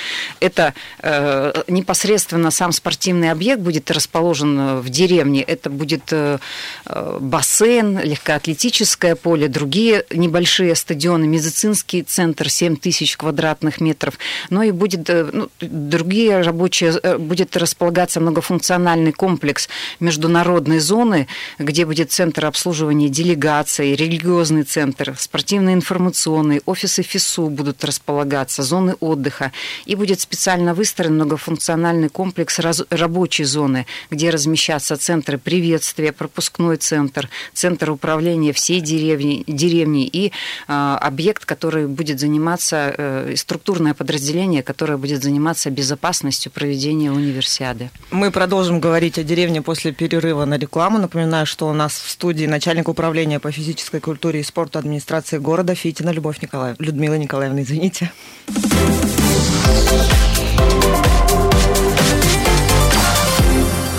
Это 0.40 0.74
э, 1.02 1.62
непосредственно 1.68 2.50
сам 2.50 2.72
спортивный 2.72 3.30
объект 3.30 3.60
будет 3.60 3.90
расположен 3.90 4.80
в 4.80 4.88
деревне. 4.88 5.42
Это 5.42 5.70
будет 5.70 6.12
э, 6.12 6.38
э 6.86 7.18
бассейн, 7.20 7.98
легкоатлетическое 7.98 9.14
поле, 9.14 9.48
другие 9.48 10.04
небольшие 10.10 10.74
стадионы, 10.74 11.26
медицинский 11.26 12.02
центр 12.02 12.48
7 12.48 12.76
тысяч 12.76 13.16
квадратных 13.16 13.59
метров, 13.80 14.18
но 14.50 14.62
и 14.62 14.70
будет 14.70 15.10
э, 15.10 15.28
ну, 15.32 15.48
другие 15.60 16.40
рабочие, 16.40 16.98
э, 17.02 17.18
будет 17.18 17.56
располагаться 17.56 18.20
многофункциональный 18.20 19.12
комплекс 19.12 19.68
международной 20.00 20.78
зоны, 20.78 21.26
где 21.58 21.84
будет 21.84 22.10
центр 22.10 22.46
обслуживания 22.46 23.08
делегаций, 23.08 23.94
религиозный 23.94 24.62
центр, 24.62 25.14
спортивно-информационный, 25.18 26.62
офисы 26.66 27.02
ФИСУ 27.02 27.48
будут 27.48 27.84
располагаться, 27.84 28.62
зоны 28.62 28.96
отдыха, 29.00 29.52
и 29.86 29.94
будет 29.94 30.20
специально 30.20 30.74
выстроен 30.74 31.14
многофункциональный 31.14 32.08
комплекс 32.08 32.58
рабочей 32.90 33.44
зоны, 33.44 33.86
где 34.10 34.30
размещатся 34.30 34.96
центры 34.96 35.38
приветствия, 35.38 36.12
пропускной 36.12 36.76
центр, 36.76 37.28
центр 37.52 37.90
управления 37.90 38.52
всей 38.52 38.80
деревни, 38.80 39.44
деревни 39.46 40.06
и 40.06 40.28
э, 40.28 40.30
объект, 40.68 41.44
который 41.44 41.86
будет 41.86 42.20
заниматься, 42.20 42.94
э, 42.96 43.32
структурное 43.50 43.94
подразделение, 43.94 44.62
которое 44.62 44.96
будет 44.96 45.24
заниматься 45.24 45.70
безопасностью 45.70 46.52
проведения 46.52 47.10
универсиады. 47.10 47.90
Мы 48.12 48.30
продолжим 48.30 48.78
говорить 48.78 49.18
о 49.18 49.24
деревне 49.24 49.60
после 49.60 49.90
перерыва 49.90 50.44
на 50.44 50.56
рекламу. 50.56 50.98
Напоминаю, 50.98 51.46
что 51.46 51.68
у 51.68 51.72
нас 51.72 52.00
в 52.00 52.08
студии 52.08 52.46
начальник 52.46 52.88
управления 52.88 53.40
по 53.40 53.50
физической 53.50 53.98
культуре 53.98 54.38
и 54.38 54.42
спорту 54.44 54.78
администрации 54.78 55.38
города 55.38 55.74
Фитина 55.74 56.10
Любовь 56.10 56.40
Николаевна. 56.40 56.76
Людмила 56.78 57.14
Николаевна, 57.14 57.62
извините. 57.62 58.12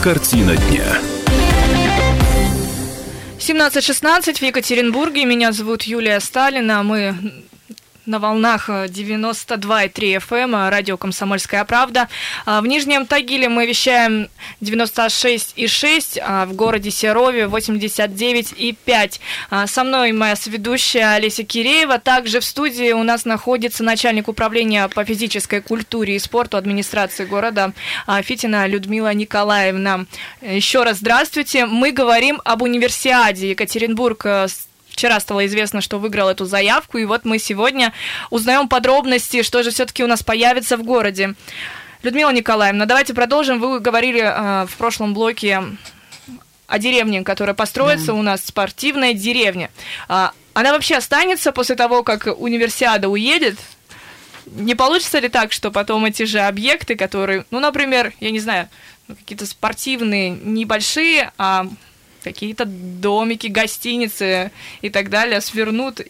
Картина 0.01 0.55
дня. 0.55 0.97
17.16 3.39 4.37
в 4.37 4.41
Екатеринбурге. 4.43 5.25
Меня 5.25 5.51
зовут 5.51 5.83
Юлия 5.83 6.21
Сталина. 6.21 6.83
Мы 6.83 7.43
на 8.05 8.19
волнах 8.19 8.69
92,3 8.69 10.17
FM, 10.17 10.55
э, 10.55 10.69
радио 10.69 10.97
«Комсомольская 10.97 11.63
правда». 11.65 12.07
А, 12.45 12.61
в 12.61 12.67
Нижнем 12.67 13.05
Тагиле 13.05 13.47
мы 13.49 13.65
вещаем 13.67 14.29
96,6, 14.61 16.19
а 16.21 16.45
в 16.45 16.53
городе 16.53 16.91
Серове 16.91 17.45
89,5. 17.45 19.19
А, 19.49 19.67
со 19.67 19.83
мной 19.83 20.11
моя 20.11 20.35
сведущая 20.35 21.13
Олеся 21.15 21.43
Киреева. 21.43 21.99
Также 21.99 22.39
в 22.39 22.45
студии 22.45 22.91
у 22.91 23.03
нас 23.03 23.25
находится 23.25 23.83
начальник 23.83 24.27
управления 24.27 24.87
по 24.87 25.05
физической 25.05 25.61
культуре 25.61 26.15
и 26.15 26.19
спорту 26.19 26.57
администрации 26.57 27.25
города 27.25 27.73
Фитина 28.23 28.67
Людмила 28.67 29.13
Николаевна. 29.13 30.05
Еще 30.41 30.83
раз 30.83 30.97
здравствуйте. 30.97 31.65
Мы 31.65 31.91
говорим 31.91 32.41
об 32.43 32.61
универсиаде 32.61 33.51
Екатеринбург 33.51 34.25
э, 34.25 34.47
Вчера 34.91 35.19
стало 35.19 35.45
известно, 35.47 35.81
что 35.81 35.97
выиграл 35.97 36.29
эту 36.29 36.45
заявку, 36.45 36.97
и 36.97 37.05
вот 37.05 37.25
мы 37.25 37.39
сегодня 37.39 37.93
узнаем 38.29 38.67
подробности, 38.67 39.41
что 39.41 39.63
же 39.63 39.71
все-таки 39.71 40.03
у 40.03 40.07
нас 40.07 40.21
появится 40.21 40.77
в 40.77 40.83
городе. 40.83 41.33
Людмила 42.03 42.31
Николаевна, 42.31 42.85
давайте 42.85 43.13
продолжим. 43.13 43.59
Вы 43.59 43.79
говорили 43.79 44.21
э, 44.21 44.65
в 44.67 44.75
прошлом 44.77 45.13
блоке 45.13 45.63
о 46.67 46.79
деревне, 46.79 47.23
которая 47.23 47.55
построится 47.55 48.07
да. 48.07 48.13
у 48.13 48.21
нас, 48.21 48.45
спортивная 48.45 49.13
деревня. 49.13 49.69
А, 50.07 50.33
она 50.53 50.73
вообще 50.73 50.95
останется 50.95 51.51
после 51.51 51.75
того, 51.75 52.03
как 52.03 52.27
универсиада 52.39 53.07
уедет? 53.07 53.57
Не 54.45 54.75
получится 54.75 55.19
ли 55.19 55.29
так, 55.29 55.51
что 55.51 55.71
потом 55.71 56.05
эти 56.05 56.23
же 56.23 56.39
объекты, 56.39 56.95
которые, 56.95 57.45
ну, 57.51 57.59
например, 57.59 58.13
я 58.19 58.31
не 58.31 58.39
знаю, 58.39 58.67
какие-то 59.07 59.45
спортивные, 59.45 60.29
небольшие, 60.29 61.31
а 61.37 61.67
какие-то 62.23 62.65
домики, 62.65 63.47
гостиницы 63.47 64.51
и 64.81 64.89
так 64.89 65.09
далее 65.09 65.41
свернут 65.41 66.01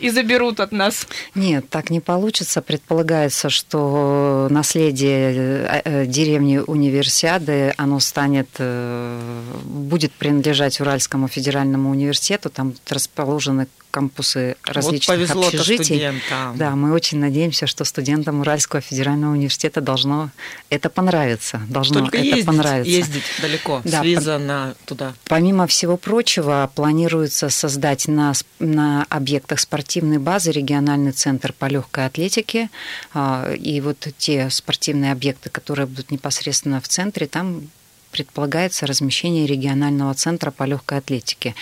и 0.00 0.10
заберут 0.10 0.60
от 0.60 0.72
нас. 0.72 1.06
Нет, 1.34 1.68
так 1.68 1.90
не 1.90 2.00
получится. 2.00 2.62
Предполагается, 2.62 3.50
что 3.50 4.48
наследие 4.50 5.34
э, 5.34 5.82
э, 5.84 6.06
деревни 6.06 6.58
Универсиады, 6.58 7.74
оно 7.76 8.00
станет, 8.00 8.48
э, 8.58 9.20
будет 9.64 10.12
принадлежать 10.12 10.80
Уральскому 10.80 11.28
федеральному 11.28 11.90
университету. 11.90 12.50
Там 12.50 12.74
расположены 12.88 13.66
кампусы 13.90 14.56
различных 14.64 15.34
вот 15.34 15.46
общежитий. 15.54 16.12
Да, 16.54 16.76
мы 16.76 16.92
очень 16.92 17.18
надеемся, 17.18 17.66
что 17.66 17.84
студентам 17.84 18.40
Уральского 18.40 18.80
федерального 18.80 19.32
университета 19.32 19.80
должно 19.80 20.30
это 20.68 20.88
понравиться. 20.90 21.60
Должно 21.68 22.00
Только 22.00 22.18
это 22.18 22.26
ездить, 22.26 22.46
понравиться. 22.46 22.90
ездить 22.90 23.24
далеко, 23.42 23.82
да, 23.84 24.00
с 24.00 24.04
виза 24.04 24.38
на 24.38 24.74
туда. 24.86 25.14
Помимо 25.24 25.66
всего 25.66 25.96
прочего, 25.96 26.70
планируется 26.74 27.48
создать 27.48 28.08
на, 28.08 28.32
на 28.58 29.06
объектах 29.08 29.60
спортивной 29.60 30.18
базы 30.18 30.50
региональный 30.52 31.12
центр 31.12 31.52
по 31.52 31.66
легкой 31.66 32.06
атлетике. 32.06 32.70
А, 33.12 33.52
и 33.52 33.80
вот 33.80 34.06
те 34.18 34.50
спортивные 34.50 35.12
объекты, 35.12 35.50
которые 35.50 35.86
будут 35.86 36.10
непосредственно 36.10 36.80
в 36.80 36.88
центре, 36.88 37.26
там 37.26 37.68
предполагается 38.10 38.86
размещение 38.86 39.46
регионального 39.46 40.14
центра 40.14 40.50
по 40.50 40.64
легкой 40.64 40.98
атлетике. 40.98 41.54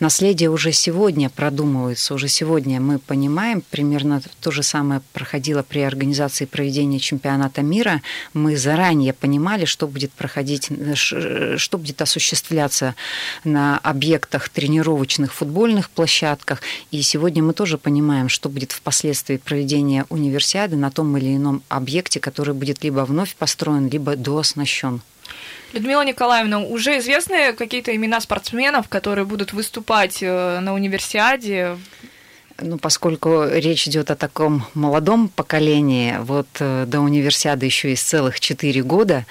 Наследие 0.00 0.50
уже 0.50 0.72
сегодня 0.72 1.30
продумывается, 1.30 2.14
уже 2.14 2.28
сегодня 2.28 2.80
мы 2.80 2.98
понимаем, 2.98 3.62
примерно 3.70 4.22
то 4.40 4.50
же 4.50 4.62
самое 4.62 5.02
проходило 5.12 5.62
при 5.62 5.80
организации 5.80 6.44
проведения 6.44 6.98
чемпионата 6.98 7.62
мира. 7.62 8.02
Мы 8.34 8.56
заранее 8.56 9.12
понимали, 9.12 9.64
что 9.64 9.86
будет 9.86 10.12
проходить, 10.12 10.68
что 10.94 11.78
будет 11.78 12.02
осуществляться 12.02 12.94
на 13.44 13.78
объектах 13.78 14.48
тренировочных 14.48 15.32
футбольных 15.32 15.90
площадках. 15.90 16.62
И 16.90 17.02
сегодня 17.02 17.42
мы 17.42 17.52
тоже 17.52 17.78
понимаем, 17.78 18.28
что 18.28 18.48
будет 18.48 18.72
впоследствии 18.72 19.36
проведения 19.36 20.06
универсиады 20.08 20.76
на 20.76 20.90
том 20.90 21.16
или 21.16 21.36
ином 21.36 21.62
объекте, 21.68 22.20
который 22.20 22.54
будет 22.54 22.82
либо 22.84 23.00
вновь 23.00 23.34
построен, 23.36 23.88
либо 23.88 24.16
дооснащен. 24.16 25.00
Людмила 25.72 26.04
Николаевна, 26.04 26.60
уже 26.60 26.98
известны 26.98 27.54
какие-то 27.54 27.96
имена 27.96 28.20
спортсменов, 28.20 28.88
которые 28.88 29.24
будут 29.24 29.52
выступать 29.54 30.18
э, 30.22 30.60
на 30.60 30.74
универсиаде? 30.74 31.78
Ну, 32.60 32.78
поскольку 32.78 33.46
речь 33.48 33.88
идет 33.88 34.10
о 34.10 34.16
таком 34.16 34.64
молодом 34.74 35.28
поколении, 35.28 36.16
вот 36.20 36.46
э, 36.60 36.84
до 36.86 37.00
универсиады 37.00 37.66
еще 37.66 37.90
есть 37.90 38.06
целых 38.06 38.38
четыре 38.38 38.82
года, 38.82 39.24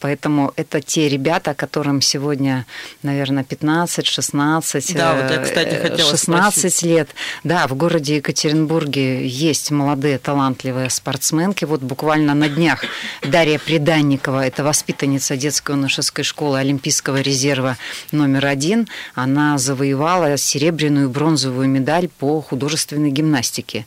Поэтому 0.00 0.52
это 0.56 0.80
те 0.80 1.08
ребята, 1.08 1.54
которым 1.54 2.00
сегодня, 2.00 2.66
наверное, 3.02 3.44
15, 3.44 4.06
16, 4.06 4.94
да, 4.94 5.14
вот 5.14 5.30
я, 5.30 5.38
кстати, 5.38 5.74
э, 5.74 5.82
хотела 5.82 6.10
16 6.10 6.58
спросить. 6.58 6.82
лет. 6.82 7.08
Да, 7.44 7.66
в 7.66 7.74
городе 7.74 8.16
Екатеринбурге 8.16 9.26
есть 9.26 9.70
молодые 9.70 10.18
талантливые 10.18 10.90
спортсменки. 10.90 11.64
Вот 11.64 11.80
буквально 11.80 12.34
на 12.34 12.48
днях 12.48 12.84
Дарья 13.22 13.58
Приданникова, 13.58 14.46
это 14.46 14.64
воспитанница 14.64 15.36
детской 15.36 15.72
юношеской 15.72 16.24
школы 16.24 16.58
Олимпийского 16.58 17.20
резерва 17.20 17.76
номер 18.12 18.46
один, 18.46 18.88
она 19.14 19.58
завоевала 19.58 20.36
серебряную 20.36 21.06
и 21.08 21.10
бронзовую 21.10 21.68
медаль 21.68 22.08
по 22.08 22.40
художественной 22.40 23.10
гимнастике. 23.10 23.86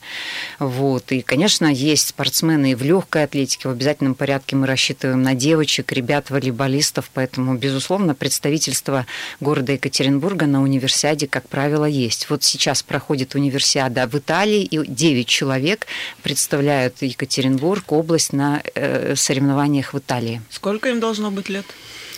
Вот. 0.58 1.12
И, 1.12 1.22
конечно, 1.22 1.66
есть 1.66 2.08
спортсмены 2.08 2.72
и 2.72 2.74
в 2.74 2.82
легкой 2.82 3.24
атлетике. 3.24 3.68
В 3.68 3.72
обязательном 3.72 4.14
порядке 4.14 4.56
мы 4.56 4.66
рассчитываем 4.66 5.22
на 5.22 5.34
девочек, 5.34 5.92
ребят, 5.92 6.09
волейболистов, 6.30 7.10
поэтому, 7.14 7.54
безусловно, 7.56 8.14
представительство 8.14 9.06
города 9.40 9.72
Екатеринбурга 9.72 10.46
на 10.46 10.62
универсиаде, 10.62 11.26
как 11.26 11.48
правило, 11.48 11.84
есть. 11.84 12.28
Вот 12.30 12.42
сейчас 12.42 12.82
проходит 12.82 13.34
универсиада 13.34 14.06
в 14.06 14.14
Италии, 14.16 14.62
и 14.62 14.84
9 14.86 15.28
человек 15.28 15.86
представляют 16.22 17.02
Екатеринбург, 17.02 17.92
область 17.92 18.32
на 18.32 18.62
э, 18.74 19.14
соревнованиях 19.14 19.94
в 19.94 19.98
Италии. 19.98 20.42
Сколько 20.50 20.88
им 20.88 21.00
должно 21.00 21.30
быть 21.30 21.48
лет? 21.48 21.66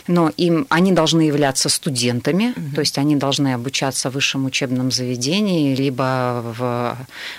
Но 0.06 0.30
им, 0.36 0.66
они 0.70 0.92
должны 0.92 1.22
являться 1.22 1.68
студентами, 1.68 2.52
угу. 2.56 2.74
то 2.74 2.80
есть 2.80 2.98
они 2.98 3.16
должны 3.16 3.54
обучаться 3.54 4.10
в 4.10 4.14
высшем 4.14 4.44
учебном 4.46 4.90
заведении, 4.90 5.74
либо 5.74 6.42
в 6.58 6.96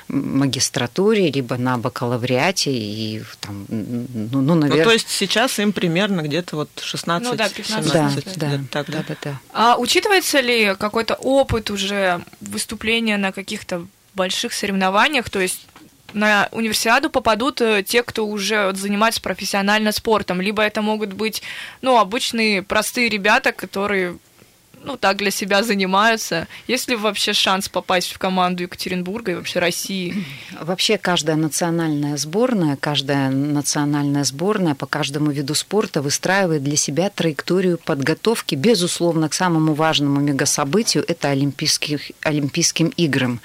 магистратуре, 0.07 1.29
либо 1.29 1.57
на 1.57 1.77
бакалавриате. 1.77 2.71
И, 2.71 3.23
там, 3.41 3.65
ну, 3.69 4.41
ну, 4.41 4.55
навер... 4.55 4.77
ну, 4.77 4.83
то 4.83 4.91
есть 4.91 5.09
сейчас 5.09 5.59
им 5.59 5.73
примерно 5.73 6.21
где-то 6.21 6.55
вот 6.55 6.69
16 6.81 7.29
ну, 7.29 7.35
да, 7.35 7.49
15 7.49 7.91
да, 7.91 8.09
лет. 8.09 8.25
Да, 8.35 8.59
так, 8.69 8.89
да, 8.89 9.03
да, 9.07 9.15
да. 9.21 9.39
А 9.53 9.77
учитывается 9.77 10.39
ли 10.39 10.75
какой-то 10.75 11.15
опыт 11.15 11.69
уже 11.71 12.21
выступления 12.41 13.17
на 13.17 13.31
каких-то 13.31 13.85
больших 14.13 14.53
соревнованиях, 14.53 15.29
то 15.29 15.39
есть 15.39 15.65
на 16.13 16.47
универсиаду 16.51 17.09
попадут 17.09 17.61
э, 17.61 17.83
те, 17.83 18.03
кто 18.03 18.25
уже 18.25 18.71
занимается 18.75 19.21
профессионально 19.21 19.91
спортом, 19.91 20.41
либо 20.41 20.61
это 20.61 20.81
могут 20.81 21.13
быть, 21.13 21.41
ну, 21.81 21.97
обычные 21.97 22.61
простые 22.61 23.09
ребята, 23.09 23.51
которые 23.51 24.17
ну, 24.83 24.97
так 24.97 25.17
для 25.17 25.31
себя 25.31 25.63
занимаются. 25.63 26.47
Есть 26.67 26.89
ли 26.89 26.95
вообще 26.95 27.33
шанс 27.33 27.69
попасть 27.69 28.11
в 28.11 28.17
команду 28.17 28.63
Екатеринбурга 28.63 29.31
и 29.31 29.35
вообще 29.35 29.59
России? 29.59 30.25
Вообще 30.59 30.97
каждая 30.97 31.35
национальная 31.35 32.17
сборная, 32.17 32.75
каждая 32.75 33.29
национальная 33.29 34.23
сборная 34.23 34.75
по 34.75 34.85
каждому 34.85 35.31
виду 35.31 35.55
спорта 35.55 36.01
выстраивает 36.01 36.63
для 36.63 36.75
себя 36.75 37.09
траекторию 37.09 37.77
подготовки, 37.77 38.55
безусловно, 38.55 39.29
к 39.29 39.33
самому 39.33 39.73
важному 39.73 40.19
мегасобытию– 40.19 41.05
это 41.07 41.29
Олимпийских, 41.29 42.11
Олимпийским 42.21 42.87
играм. 42.97 43.39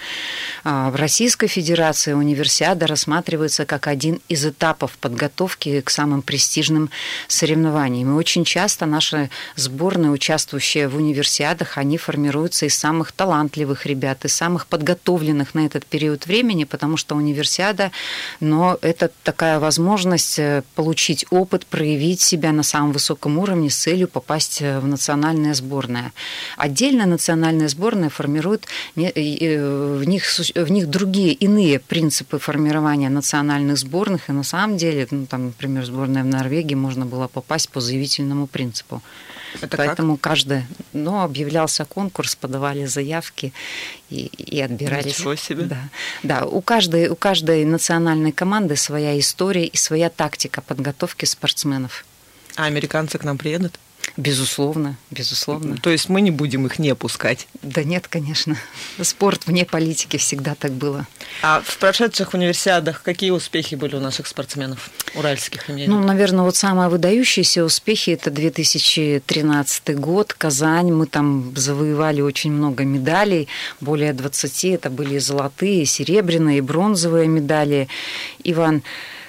А, 0.64 0.90
в 0.90 0.97
Российской 0.97 1.47
Федерации 1.47 2.12
универсиада 2.12 2.87
рассматривается 2.87 3.64
как 3.64 3.87
один 3.87 4.21
из 4.28 4.45
этапов 4.45 4.99
подготовки 4.99 5.80
к 5.80 5.90
самым 5.90 6.23
престижным 6.23 6.90
соревнованиям. 7.28 8.11
И 8.11 8.14
очень 8.14 8.45
часто 8.45 8.87
наши 8.87 9.30
сборные, 9.54 10.11
участвующие 10.11 10.88
в 10.88 10.97
универсиаде, 10.97 11.27
универсиадах, 11.28 11.78
они 11.78 11.99
формируются 11.99 12.66
из 12.66 12.75
самых 12.75 13.12
талантливых 13.12 13.87
ребят, 13.87 14.25
из 14.25 14.32
самых 14.32 14.66
подготовленных 14.66 15.54
на 15.54 15.66
этот 15.66 15.85
период 15.85 16.26
времени, 16.26 16.64
потому 16.64 16.97
что 16.97 17.16
универсиада, 17.16 17.90
но 18.40 18.78
это 18.80 19.11
такая 19.23 19.58
возможность 19.61 20.38
э, 20.38 20.62
получить 20.75 21.26
опыт, 21.30 21.66
проявить 21.66 22.20
себя 22.20 22.52
на 22.52 22.62
самом 22.62 22.92
высоком 22.92 23.38
уровне 23.38 23.68
с 23.68 23.76
целью 23.76 24.08
попасть 24.08 24.62
э, 24.62 24.80
в 24.80 24.87
национальная 24.87 25.54
сборная. 25.54 26.12
Отдельно 26.56 27.06
национальная 27.06 27.68
сборная 27.68 28.08
формирует 28.08 28.66
э, 28.97 29.99
в 30.00 30.04
них, 30.04 30.25
в 30.54 30.70
них 30.70 30.87
другие, 30.87 31.32
иные 31.32 31.78
принципы 31.78 32.38
формирования 32.38 33.11
национальных 33.11 33.76
сборных, 33.76 34.30
и 34.30 34.32
на 34.32 34.44
самом 34.44 34.76
деле, 34.76 35.06
ну, 35.11 35.26
там, 35.26 35.47
например, 35.47 35.85
сборная 35.85 36.23
в 36.23 36.26
Норвегии 36.26 36.76
можно 36.76 37.04
было 37.06 37.28
попасть 37.28 37.68
по 37.68 37.80
заявительному 37.80 38.47
принципу. 38.47 39.02
Это 39.61 39.76
Поэтому 39.76 40.16
как? 40.16 40.23
каждый, 40.23 40.62
ну, 40.92 41.18
объявлялся 41.23 41.85
конкурс, 41.85 42.37
подавали 42.37 42.87
заявки 42.87 43.53
и, 44.11 44.27
и 44.27 44.61
отбирались. 44.61 45.19
Ничего 45.19 45.37
себе. 45.37 45.65
Да, 45.65 45.89
да 46.23 46.47
у, 46.47 46.61
каждой, 46.61 47.09
у 47.09 47.17
каждой 47.17 47.65
национальной 47.65 48.33
команды 48.33 48.77
своя 48.77 49.19
история 49.19 49.67
и 49.67 49.77
своя 49.77 50.11
тактика 50.11 50.61
подготовки 50.61 51.25
спортсменов. 51.25 52.05
А 52.57 52.65
американцы 52.65 53.19
к 53.19 53.25
нам 53.25 53.39
приедут? 53.39 53.79
Безусловно, 54.17 54.97
безусловно. 55.11 55.77
То 55.77 55.91
есть 55.91 56.09
мы 56.09 56.21
не 56.21 56.31
будем 56.31 56.67
их 56.67 56.79
не 56.79 56.95
пускать? 56.95 57.47
Да 57.62 57.85
нет, 57.85 58.09
конечно. 58.09 58.57
Спорт 59.00 59.47
вне 59.47 59.65
политики 59.65 60.17
всегда 60.17 60.55
так 60.55 60.73
было. 60.73 61.07
А 61.43 61.61
в 61.65 61.79
прошедших 61.79 62.35
универсиадах 62.35 63.03
какие 63.03 63.31
успехи 63.31 63.75
были 63.75 63.97
у 63.97 64.00
наших 64.00 64.27
спортсменов, 64.27 64.91
уральских 65.15 65.71
имею 65.71 65.91
Ну, 65.91 66.00
наверное, 66.00 66.45
вот 66.45 66.57
самые 66.57 66.88
выдающиеся 66.88 67.65
успехи– 67.65 68.11
это 68.12 68.31
2013 68.31 69.97
год, 69.99 70.33
Казань. 70.33 70.93
Мы 70.93 71.07
там 71.07 71.53
завоевали 71.57 72.21
очень 72.21 72.53
много 72.53 72.85
медалей, 72.85 73.49
более 73.81 74.12
20. 74.12 74.65
Это 74.65 74.91
были 74.91 75.19
золотые, 75.19 75.87
серебряные, 75.87 76.62
бронзовые 76.62 77.29
медали. 77.29 77.88
Иван 78.45 78.83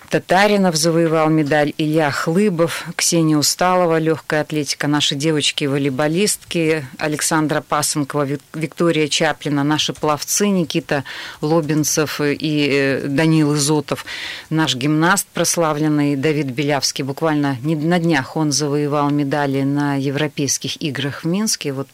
Татаринов 0.09 0.75
завоевал 0.75 1.29
медаль, 1.29 1.73
Илья 1.77 2.09
Хлыбов, 2.09 2.85
Ксения 2.95 3.37
Усталова, 3.37 3.99
легкая 3.99 4.41
атлетика, 4.41 4.87
наши 4.87 5.13
девочки-волейболистки, 5.13 6.83
Александра 6.97 7.61
Пасынкова, 7.61 8.27
Виктория 8.55 9.07
Чаплина, 9.07 9.63
наши 9.63 9.93
пловцы 9.93 10.47
Никита 10.47 11.03
Лобинцев 11.41 12.21
и 12.21 12.69
э, 12.71 13.07
Данил 13.07 13.53
Изотов, 13.53 14.03
наш 14.49 14.75
гимнаст 14.75 15.27
прославленный 15.27 16.15
Давид 16.15 16.47
Белявский. 16.47 17.03
Буквально 17.03 17.57
на 17.61 17.99
днях 17.99 18.35
он 18.35 18.51
завоевал 18.51 19.11
медали 19.11 19.61
на 19.61 19.95
Европейских 19.95 20.81
играх 20.81 21.23
в 21.23 21.27
Минске. 21.27 21.71
Вот 21.71 21.87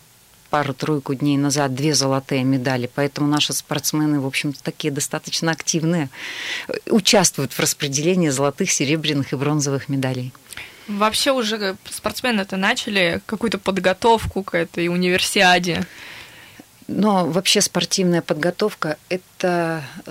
пару-тройку 0.49 1.13
дней 1.13 1.37
назад 1.37 1.75
две 1.75 1.93
золотые 1.93 2.43
медали, 2.43 2.89
поэтому 2.93 3.27
наши 3.27 3.53
спортсмены, 3.53 4.19
в 4.19 4.25
общем-то, 4.25 4.63
такие 4.63 4.91
достаточно 4.91 5.51
активные, 5.51 6.09
участвуют 6.89 7.53
в 7.53 7.59
распределении 7.59 8.29
золотых, 8.29 8.71
серебряных 8.71 9.33
и 9.33 9.35
бронзовых 9.35 9.89
медалей. 9.89 10.31
Вообще 10.87 11.31
уже 11.31 11.75
спортсмены-то 11.89 12.57
начали 12.57 13.21
какую-то 13.25 13.57
подготовку 13.57 14.43
к 14.43 14.55
этой 14.55 14.87
универсиаде? 14.87 15.85
Но 16.87 17.25
вообще 17.25 17.61
спортивная 17.61 18.21
подготовка– 18.21 18.97
это 19.09 19.23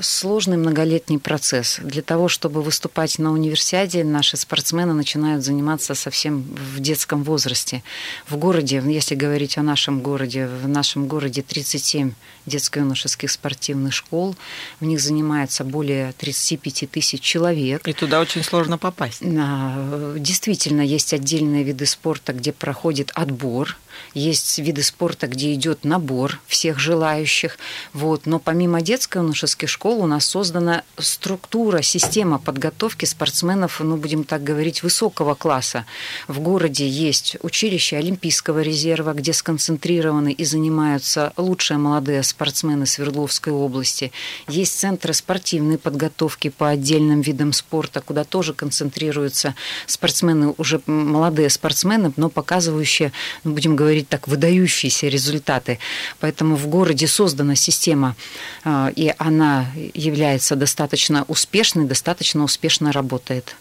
сложный 0.01 0.57
многолетний 0.57 1.19
процесс. 1.19 1.79
Для 1.83 2.03
того, 2.03 2.29
чтобы 2.29 2.63
выступать 2.63 3.19
на 3.19 3.33
универсиаде, 3.33 4.05
наши 4.05 4.37
спортсмены 4.37 4.95
начинают 4.95 5.45
заниматься 5.45 5.95
совсем 5.95 6.43
в 6.43 6.81
детском 6.81 7.23
возрасте. 7.23 7.83
В 8.29 8.37
городе, 8.37 8.83
если 8.87 9.15
говорить 9.15 9.59
о 9.59 9.63
нашем 9.63 10.01
городе, 10.01 10.47
в 10.47 10.69
нашем 10.69 11.07
городе 11.07 11.43
37 11.43 12.13
детско-юношеских 12.47 13.31
спортивных 13.31 13.93
школ. 13.95 14.37
В 14.81 14.85
них 14.85 15.01
занимается 15.01 15.65
более 15.65 16.13
35 16.13 16.91
тысяч 16.91 17.21
человек. 17.21 17.89
И 17.89 17.93
туда 17.93 18.21
очень 18.21 18.43
сложно 18.43 18.77
попасть. 18.79 19.21
Действительно, 19.23 20.83
есть 20.83 21.15
отдельные 21.15 21.63
виды 21.65 21.87
спорта, 21.87 22.33
где 22.33 22.53
проходит 22.53 23.11
отбор. 23.15 23.77
Есть 24.13 24.59
виды 24.59 24.83
спорта, 24.83 25.27
где 25.27 25.55
идет 25.55 25.85
набор 25.85 26.41
всех 26.47 26.79
желающих. 26.79 27.59
Вот. 27.93 28.27
Но 28.27 28.39
помимо 28.39 28.83
детско-юношеских 29.25 29.69
школ 29.69 30.03
у 30.03 30.07
нас 30.07 30.27
создана 30.27 30.83
структура, 30.99 31.83
система 31.83 32.39
подготовки 32.39 33.05
спортсменов, 33.05 33.81
ну, 33.81 33.97
будем 33.97 34.25
так 34.25 34.43
говорить, 34.43 34.83
высокого 34.83 35.35
класса. 35.35 35.85
В 36.29 36.41
городе 36.41 36.89
есть 36.89 37.37
училище 37.43 37.97
Олимпийского 37.97 38.61
резерва, 38.61 39.13
где 39.15 39.33
сконцентрированы 39.33 40.33
и 40.33 40.45
занимаются 40.45 41.33
лучшие 41.37 41.79
молодые 41.79 42.23
спортсмены 42.23 42.87
Свердловской 42.87 43.53
области. 43.53 44.13
Есть 44.49 44.79
центры 44.79 45.15
спортивной 45.15 45.79
подготовки 45.79 46.51
по 46.51 46.69
отдельным 46.69 47.21
видам 47.21 47.53
спорта, 47.53 48.01
куда 48.01 48.25
тоже 48.25 48.53
концентрируются 48.53 49.55
спортсмены, 49.87 50.55
уже 50.59 50.81
молодые 50.87 51.51
спортсмены, 51.51 52.13
но 52.17 52.29
показывающие, 52.29 53.13
ну, 53.45 53.53
будем 53.53 53.77
говорить 53.77 54.09
так, 54.09 54.29
выдающиеся 54.29 55.09
результаты. 55.09 55.79
Поэтому 56.21 56.57
в 56.57 56.67
городе 56.67 57.07
создана 57.07 57.55
система, 57.55 58.17
а, 58.65 58.93
и 59.05 59.15
она 59.19 59.67
является 59.93 60.57
достаточно 60.57 61.25
успешной, 61.29 61.85
достаточно 61.85 62.43
успешно 62.43 62.91
работает. 62.91 63.55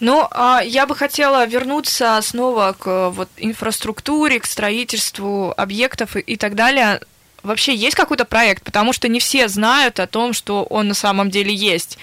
Ну, 0.00 0.28
а 0.30 0.60
я 0.60 0.86
бы 0.86 0.94
хотела 0.94 1.44
вернуться 1.44 2.20
снова 2.22 2.76
к 2.78 3.10
вот, 3.10 3.28
инфраструктуре, 3.36 4.38
к 4.38 4.46
строительству 4.46 5.52
объектов 5.56 6.16
и, 6.16 6.20
и 6.20 6.36
так 6.36 6.54
далее 6.54 7.00
вообще 7.42 7.74
есть 7.74 7.96
какой-то 7.96 8.24
проект? 8.24 8.62
Потому 8.62 8.92
что 8.92 9.08
не 9.08 9.18
все 9.18 9.48
знают 9.48 9.98
о 9.98 10.06
том, 10.06 10.34
что 10.34 10.62
он 10.62 10.86
на 10.86 10.94
самом 10.94 11.30
деле 11.30 11.52
есть. 11.52 11.98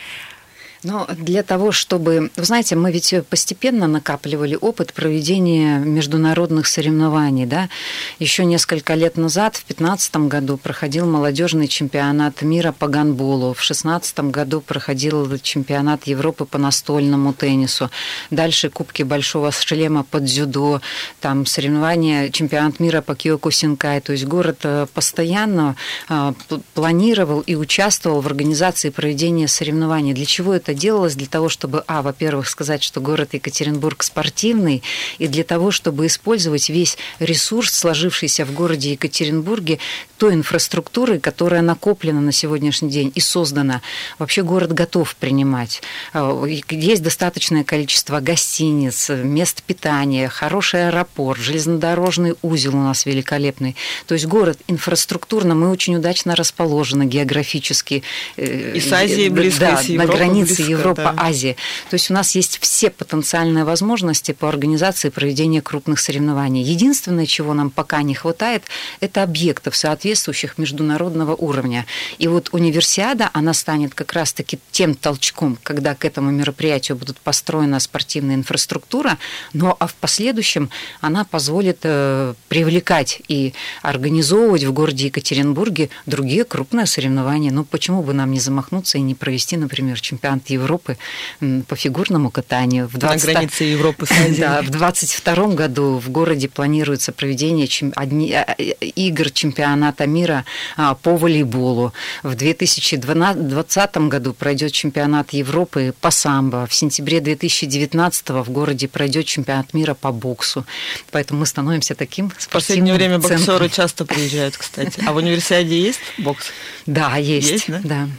Но 0.86 1.08
для 1.18 1.42
того, 1.42 1.72
чтобы... 1.72 2.30
Вы 2.36 2.44
знаете, 2.44 2.76
мы 2.76 2.92
ведь 2.92 3.16
постепенно 3.28 3.88
накапливали 3.88 4.56
опыт 4.56 4.94
проведения 4.94 5.80
международных 5.80 6.68
соревнований. 6.68 7.48
Да? 7.48 7.70
Еще 8.20 8.46
несколько 8.46 8.94
лет 8.94 9.18
назад, 9.18 9.56
в 9.56 9.66
2015 9.66 10.16
году, 10.28 10.58
проходил 10.58 11.08
молодежный 11.08 11.68
чемпионат 11.68 12.44
мира 12.44 12.72
по 12.72 12.88
гандболу. 12.88 13.54
В 13.54 13.66
2016 13.66 14.20
году 14.30 14.62
проходил 14.62 15.40
чемпионат 15.40 16.06
Европы 16.06 16.46
по 16.46 16.60
настольному 16.60 17.34
теннису. 17.34 17.90
Дальше 18.30 18.70
Кубки 18.70 19.02
Большого 19.02 19.52
шлема 19.52 20.04
по 20.04 20.20
дзюдо. 20.20 20.82
Там 21.20 21.48
соревнования, 21.48 22.30
чемпионат 22.30 22.80
мира 22.80 23.02
по 23.02 23.16
киокусинкай. 23.16 24.02
То 24.02 24.12
есть 24.12 24.26
город 24.26 24.60
э, 24.62 24.86
постоянно 24.94 25.78
э, 26.10 26.34
планировал 26.76 27.42
и 27.42 27.56
участвовал 27.56 28.22
в 28.22 28.28
организации 28.28 28.92
проведения 28.92 29.48
соревнований. 29.48 30.14
Для 30.14 30.26
чего 30.26 30.54
это 30.54 30.75
делалось 30.76 31.16
для 31.16 31.28
того, 31.28 31.50
чтобы, 31.50 31.84
а, 31.88 32.02
во-первых, 32.02 32.48
сказать, 32.48 32.84
что 32.84 33.02
город 33.02 33.30
Екатеринбург 33.34 34.04
спортивный, 34.04 34.84
и 35.18 35.28
для 35.28 35.44
того, 35.44 35.72
чтобы 35.72 36.06
использовать 36.08 36.70
весь 36.70 36.98
ресурс, 37.20 37.74
сложившийся 37.74 38.46
в 38.46 38.54
городе 38.54 38.92
Екатеринбурге, 38.92 39.80
той 40.18 40.34
инфраструктуры, 40.34 41.20
которая 41.20 41.62
накоплена 41.62 42.22
на 42.22 42.32
сегодняшний 42.32 42.90
день 42.90 43.12
и 43.16 43.20
создана. 43.20 43.82
Вообще 44.20 44.44
город 44.44 44.74
готов 44.74 45.16
принимать. 45.16 45.82
А, 46.14 46.46
есть 46.46 47.04
достаточное 47.04 47.64
количество 47.64 48.20
гостиниц, 48.20 49.10
мест 49.10 49.64
питания, 49.64 50.30
хороший 50.30 50.88
аэропорт, 50.88 51.40
железнодорожный 51.40 52.36
узел 52.42 52.76
у 52.76 52.82
нас 52.82 53.06
великолепный. 53.06 53.76
То 54.08 54.14
есть 54.14 54.26
город 54.26 54.60
инфраструктурно 54.68 55.56
мы 55.56 55.70
очень 55.70 55.96
удачно 55.96 56.36
расположены 56.36 57.04
географически. 57.04 58.04
Э, 58.38 58.74
и 58.76 58.80
с 58.80 58.92
Азией 58.92 59.30
близко, 59.30 59.60
да, 59.60 59.84
с 59.84 59.88
на 59.90 60.06
границе 60.06 60.62
Европа, 60.70 61.14
да. 61.16 61.16
Азия. 61.18 61.56
То 61.90 61.96
есть 61.96 62.10
у 62.12 62.14
нас 62.14 62.36
есть 62.36 62.60
все 62.60 62.90
потенциальные 62.90 63.64
возможности 63.64 64.32
по 64.32 64.50
организации 64.50 65.10
проведения 65.10 65.62
крупных 65.62 66.00
соревнований. 66.00 66.64
Единственное, 66.64 67.26
чего 67.26 67.54
нам 67.54 67.70
пока 67.70 68.02
не 68.02 68.16
хватает, 68.16 68.64
это 69.00 69.24
объектов, 69.24 69.76
соответствующих 69.76 70.58
международного 70.58 71.36
уровня. 71.36 71.86
И 72.18 72.28
вот 72.28 72.50
универсиада, 72.52 73.30
она 73.34 73.54
станет 73.54 73.94
как 73.94 74.14
раз-таки 74.14 74.60
тем 74.72 74.96
толчком, 74.96 75.58
когда 75.64 75.96
к 75.96 76.06
этому 76.06 76.32
мероприятию 76.32 76.98
будут 76.98 77.20
построена 77.20 77.80
спортивная 77.80 78.36
инфраструктура, 78.36 79.18
но 79.54 79.76
а 79.80 79.88
в 79.88 79.96
последующем 79.96 80.70
она 81.02 81.26
позволит 81.26 81.80
э, 81.84 82.34
привлекать 82.48 83.22
и 83.28 83.54
организовывать 83.82 84.64
в 84.64 84.74
городе 84.74 85.08
Екатеринбурге 85.08 85.90
другие 86.06 86.44
крупные 86.44 86.86
соревнования. 86.86 87.52
Ну, 87.52 87.64
почему 87.64 88.02
бы 88.04 88.14
нам 88.14 88.32
не 88.32 88.40
замахнуться 88.40 88.98
и 88.98 89.02
не 89.02 89.16
провести, 89.16 89.58
например, 89.58 90.00
чемпионат 90.00 90.45
Европы 90.50 90.98
по 91.68 91.76
фигурному 91.76 92.30
катанию? 92.30 92.88
В 92.88 92.98
20... 92.98 93.28
На 93.28 93.34
границе 93.34 93.64
Европы 93.64 94.06
с. 94.06 94.10
Да, 94.38 94.62
в 94.62 94.70
2022 94.70 95.48
году 95.56 95.98
в 95.98 96.10
городе 96.10 96.48
планируется 96.48 97.12
проведение 97.12 97.68
чем... 97.68 97.94
одни... 97.96 98.32
Э, 98.32 98.46
э, 98.58 98.74
игр 98.96 99.30
чемпионата 99.30 100.08
мира 100.08 100.46
а, 100.78 100.96
по 100.96 101.16
волейболу. 101.16 101.94
В 102.24 102.36
2020 102.36 103.98
году 103.98 104.34
пройдет 104.34 104.72
чемпионат 104.72 105.34
Европы 105.34 105.94
по 106.02 106.12
самбо. 106.12 106.68
В 106.68 106.74
сентябре 106.74 107.22
2019 107.22 108.30
в 108.30 108.52
городе 108.52 108.88
пройдет 108.88 109.26
чемпионат 109.26 109.74
мира 109.74 109.94
по 109.94 110.12
боксу. 110.12 110.66
Поэтому 111.12 111.42
мы 111.42 111.46
становимся 111.46 111.96
таким 111.96 112.30
В 112.30 112.50
последнее 112.50 112.94
время 112.94 113.20
боксеры 113.20 113.70
часто 113.70 114.06
приезжают, 114.06 114.58
кстати. 114.58 115.02
А 115.06 115.14
в 115.14 115.18
универсиаде 115.18 115.80
есть 115.80 116.00
бокс? 116.18 116.52
Да, 116.86 117.18
есть. 117.18 117.52
Есть, 117.52 117.66
да? 117.68 117.82
Да. 117.84 118.10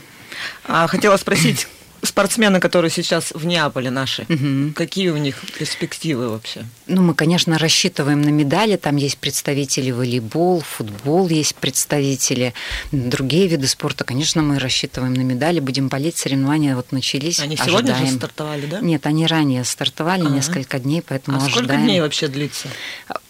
А, 0.64 0.86
хотела 0.86 1.16
спросить, 1.16 1.66
спортсмены, 2.06 2.60
которые 2.60 2.90
сейчас 2.90 3.32
в 3.32 3.44
Неаполе 3.46 3.90
наши, 3.90 4.22
угу. 4.28 4.72
какие 4.74 5.10
у 5.10 5.16
них 5.16 5.36
перспективы 5.58 6.28
вообще? 6.28 6.64
Ну, 6.86 7.02
мы, 7.02 7.14
конечно, 7.14 7.58
рассчитываем 7.58 8.22
на 8.22 8.30
медали. 8.30 8.76
Там 8.76 8.96
есть 8.96 9.18
представители 9.18 9.90
волейбол, 9.90 10.60
футбол 10.60 11.28
есть 11.28 11.54
представители, 11.56 12.54
другие 12.92 13.46
виды 13.46 13.66
спорта. 13.66 14.04
Конечно, 14.04 14.42
мы 14.42 14.58
рассчитываем 14.58 15.14
на 15.14 15.22
медали, 15.22 15.60
будем 15.60 15.88
болеть. 15.88 16.16
Соревнования 16.16 16.76
вот 16.76 16.92
начались. 16.92 17.40
Они 17.40 17.56
ожидаем. 17.56 17.86
сегодня 17.86 18.06
же 18.06 18.12
стартовали, 18.14 18.66
да? 18.66 18.80
Нет, 18.80 19.06
они 19.06 19.26
ранее 19.26 19.64
стартовали 19.64 20.22
ага. 20.22 20.30
несколько 20.30 20.78
дней, 20.78 21.02
поэтому 21.06 21.38
а 21.38 21.40
ожидаем. 21.40 21.66
сколько 21.66 21.82
дней 21.82 22.00
вообще 22.00 22.28
длится? 22.28 22.68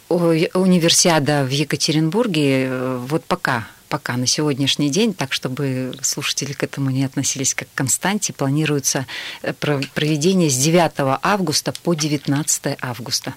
Универсиада 0.09 1.45
в 1.45 1.51
Екатеринбурге 1.51 2.67
э, 2.67 2.99
вот 3.09 3.25
пока 3.25 3.67
пока 3.89 4.17
на 4.17 4.27
сегодняшний 4.27 4.91
день, 4.91 5.15
так 5.15 5.33
чтобы 5.33 5.95
слушатели 6.03 6.53
к 6.53 6.63
этому 6.63 6.91
не 6.91 7.05
относились 7.05 7.55
как 7.55 7.69
к 7.69 7.75
константе, 7.75 8.33
планируется 8.33 9.07
э, 9.43 9.53
проведение 9.53 10.51
с 10.51 10.57
9 10.57 11.19
августа 11.23 11.73
по 11.83 11.95
19 11.95 12.79
августа. 12.81 13.35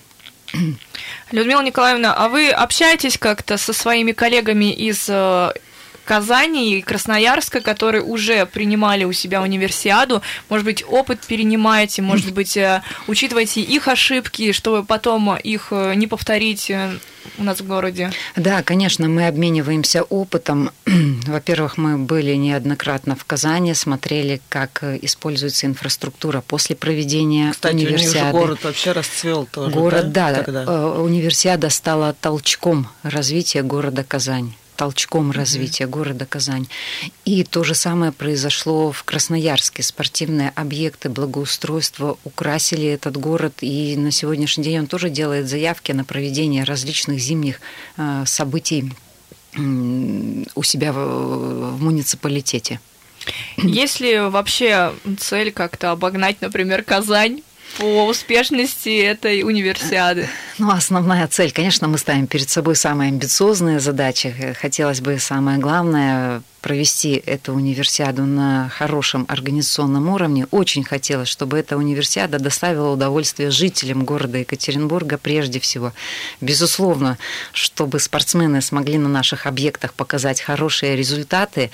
Людмила 1.31 1.61
Николаевна, 1.61 2.13
а 2.13 2.27
вы 2.27 2.49
общаетесь 2.49 3.17
как-то 3.17 3.57
со 3.57 3.73
своими 3.73 4.11
коллегами 4.11 4.73
из 4.73 5.05
э, 5.07 5.51
Казани 6.09 6.79
и 6.79 6.81
Красноярска, 6.81 7.61
которые 7.61 8.01
уже 8.01 8.47
принимали 8.47 9.03
у 9.03 9.13
себя 9.13 9.43
универсиаду. 9.43 10.23
Может 10.49 10.65
быть, 10.65 10.83
опыт 10.89 11.19
перенимаете, 11.19 12.01
может 12.01 12.33
быть, 12.39 12.57
э, 12.57 12.81
учитываете 13.05 13.61
их 13.61 13.87
ошибки, 13.87 14.51
чтобы 14.51 14.83
потом 14.83 15.37
их 15.37 15.67
э, 15.69 15.93
не 15.93 16.07
повторить 16.07 16.71
э, 16.71 16.97
у 17.37 17.43
нас 17.43 17.61
в 17.61 17.67
городе? 17.67 18.11
Да, 18.35 18.63
конечно, 18.63 19.07
мы 19.07 19.27
обмениваемся 19.27 20.01
опытом. 20.01 20.71
Во-первых, 21.27 21.77
мы 21.77 21.99
были 21.99 22.33
неоднократно 22.33 23.15
в 23.15 23.23
Казани, 23.25 23.75
смотрели, 23.75 24.41
как 24.49 24.83
используется 25.03 25.67
инфраструктура 25.67 26.41
после 26.41 26.75
проведения 26.75 27.51
Кстати, 27.51 27.75
универсиады. 27.75 28.07
Кстати, 28.07 28.31
город 28.31 28.63
вообще 28.63 28.91
расцвел 28.93 29.45
тоже. 29.45 29.75
Город, 29.75 30.11
да, 30.11 30.31
да 30.31 30.41
тогда? 30.41 30.91
универсиада 31.01 31.69
стала 31.69 32.15
толчком 32.19 32.87
развития 33.03 33.61
города 33.61 34.03
Казань 34.03 34.55
толчком 34.79 35.31
развития 35.31 35.83
mm-hmm. 35.83 35.89
города 35.89 36.25
Казань. 36.25 36.67
И 37.25 37.43
то 37.43 37.65
же 37.65 37.75
самое 37.75 38.13
произошло 38.13 38.93
в 38.93 39.03
Красноярске. 39.03 39.83
Спортивные 39.83 40.53
объекты 40.55 41.09
благоустройства 41.09 42.17
украсили 42.23 42.87
этот 42.87 43.17
город, 43.17 43.55
и 43.59 43.97
на 43.97 44.11
сегодняшний 44.11 44.63
день 44.63 44.79
он 44.79 44.87
тоже 44.87 45.09
делает 45.09 45.49
заявки 45.49 45.91
на 45.91 46.05
проведение 46.05 46.63
различных 46.63 47.19
зимних 47.19 47.59
э, 47.97 48.23
событий 48.25 48.93
у 50.55 50.63
себя 50.63 50.93
в, 50.93 51.75
в 51.75 51.81
муниципалитете. 51.81 52.79
Есть 53.57 53.99
ли 53.99 54.17
вообще 54.19 54.93
цель 55.17 55.51
как-то 55.51 55.91
обогнать, 55.91 56.39
например, 56.39 56.83
Казань 56.83 57.41
по 57.77 58.05
успешности 58.05 59.01
этой 59.01 59.43
универсиады? 59.43 60.27
Ну, 60.57 60.69
основная 60.71 61.27
цель, 61.27 61.51
конечно, 61.51 61.87
мы 61.87 61.97
ставим 61.97 62.27
перед 62.27 62.49
собой 62.49 62.75
самые 62.75 63.09
амбициозные 63.09 63.79
задачи. 63.79 64.55
Хотелось 64.59 65.01
бы 65.01 65.17
самое 65.19 65.57
главное 65.57 66.41
провести 66.61 67.21
эту 67.25 67.53
универсиаду 67.53 68.25
на 68.25 68.69
хорошем 68.69 69.25
организационном 69.27 70.09
уровне. 70.09 70.47
Очень 70.51 70.83
хотелось, 70.83 71.29
чтобы 71.29 71.57
эта 71.57 71.77
универсиада 71.77 72.39
доставила 72.39 72.91
удовольствие 72.91 73.51
жителям 73.51 74.05
города 74.05 74.37
Екатеринбурга 74.37 75.17
прежде 75.17 75.59
всего. 75.59 75.93
Безусловно, 76.41 77.17
чтобы 77.53 77.99
спортсмены 77.99 78.61
смогли 78.61 78.97
на 78.97 79.09
наших 79.09 79.47
объектах 79.47 79.93
показать 79.93 80.41
хорошие 80.41 80.95
результаты. 80.95 81.71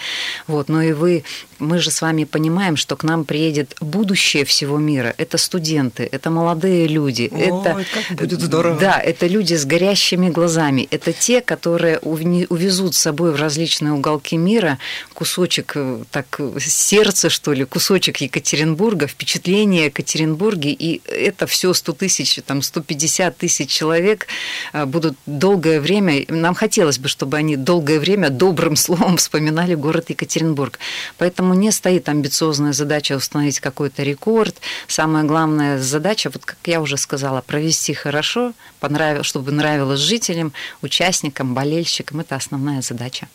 Вот. 0.48 0.70
Но 0.70 0.82
и 0.82 0.94
вы, 0.94 1.24
мы 1.60 1.80
же 1.80 1.92
с 1.92 2.02
вами 2.02 2.24
понимаем, 2.24 2.76
что 2.76 2.96
к 2.96 3.04
нам 3.04 3.26
приедет 3.26 3.76
будущее 3.82 4.46
всего 4.46 4.78
мира. 4.78 5.14
Это 5.18 5.38
студенты, 5.38 6.08
это 6.12 6.30
молодые 6.30 6.88
люди. 6.88 7.30
Ой, 7.32 7.42
это, 7.42 7.86
как 7.94 8.18
будет 8.18 8.42
здорово. 8.42 8.80
Да, 8.80 9.00
это 9.00 9.28
люди 9.28 9.56
с 9.56 9.66
горящими 9.66 10.30
глазами. 10.30 10.88
Это 10.92 11.12
те, 11.14 11.42
которые 11.42 12.00
увезут 12.00 12.96
с 12.96 13.00
собой 13.00 13.32
в 13.32 13.36
различные 13.36 13.94
уголки 13.94 14.38
мира 14.38 14.75
кусочек 15.14 15.74
э, 15.76 16.04
так 16.12 16.40
сердца, 16.60 17.30
что 17.30 17.54
ли, 17.54 17.66
кусочек 17.66 18.18
Екатеринбурга, 18.18 19.08
впечатление 19.08 19.84
о 19.84 19.86
Екатеринбурге, 19.86 20.72
и 20.72 21.02
это 21.08 21.48
все 21.48 21.74
100 21.74 21.94
тысяч, 21.94 22.40
там 22.46 22.62
150 22.62 23.38
тысяч 23.38 23.70
человек 23.70 24.28
э, 24.74 24.86
будут 24.86 25.16
долгое 25.26 25.80
время, 25.80 26.26
нам 26.30 26.56
хотелось 26.56 27.00
бы, 27.00 27.08
чтобы 27.08 27.38
они 27.38 27.56
долгое 27.56 28.00
время 28.00 28.30
добрым 28.30 28.76
словом 28.86 29.18
вспоминали 29.18 29.76
город 29.76 30.10
Екатеринбург. 30.10 30.80
Поэтому 31.18 31.54
не 31.54 31.72
стоит 31.72 32.10
амбициозная 32.10 32.74
задача 32.74 33.16
установить 33.16 33.60
какой-то 33.60 34.04
рекорд. 34.04 34.56
Самая 34.88 35.24
главная 35.24 35.80
задача, 35.80 36.30
вот 36.34 36.46
как 36.46 36.58
я 36.66 36.82
уже 36.82 36.98
сказала, 36.98 37.42
провести 37.42 37.94
хорошо, 37.94 38.54
чтобы 39.22 39.52
нравилось 39.52 40.00
жителям, 40.00 40.54
участникам, 40.82 41.54
болельщикам. 41.54 42.20
Это 42.20 42.36
основная 42.36 42.82
задача. 42.82 43.28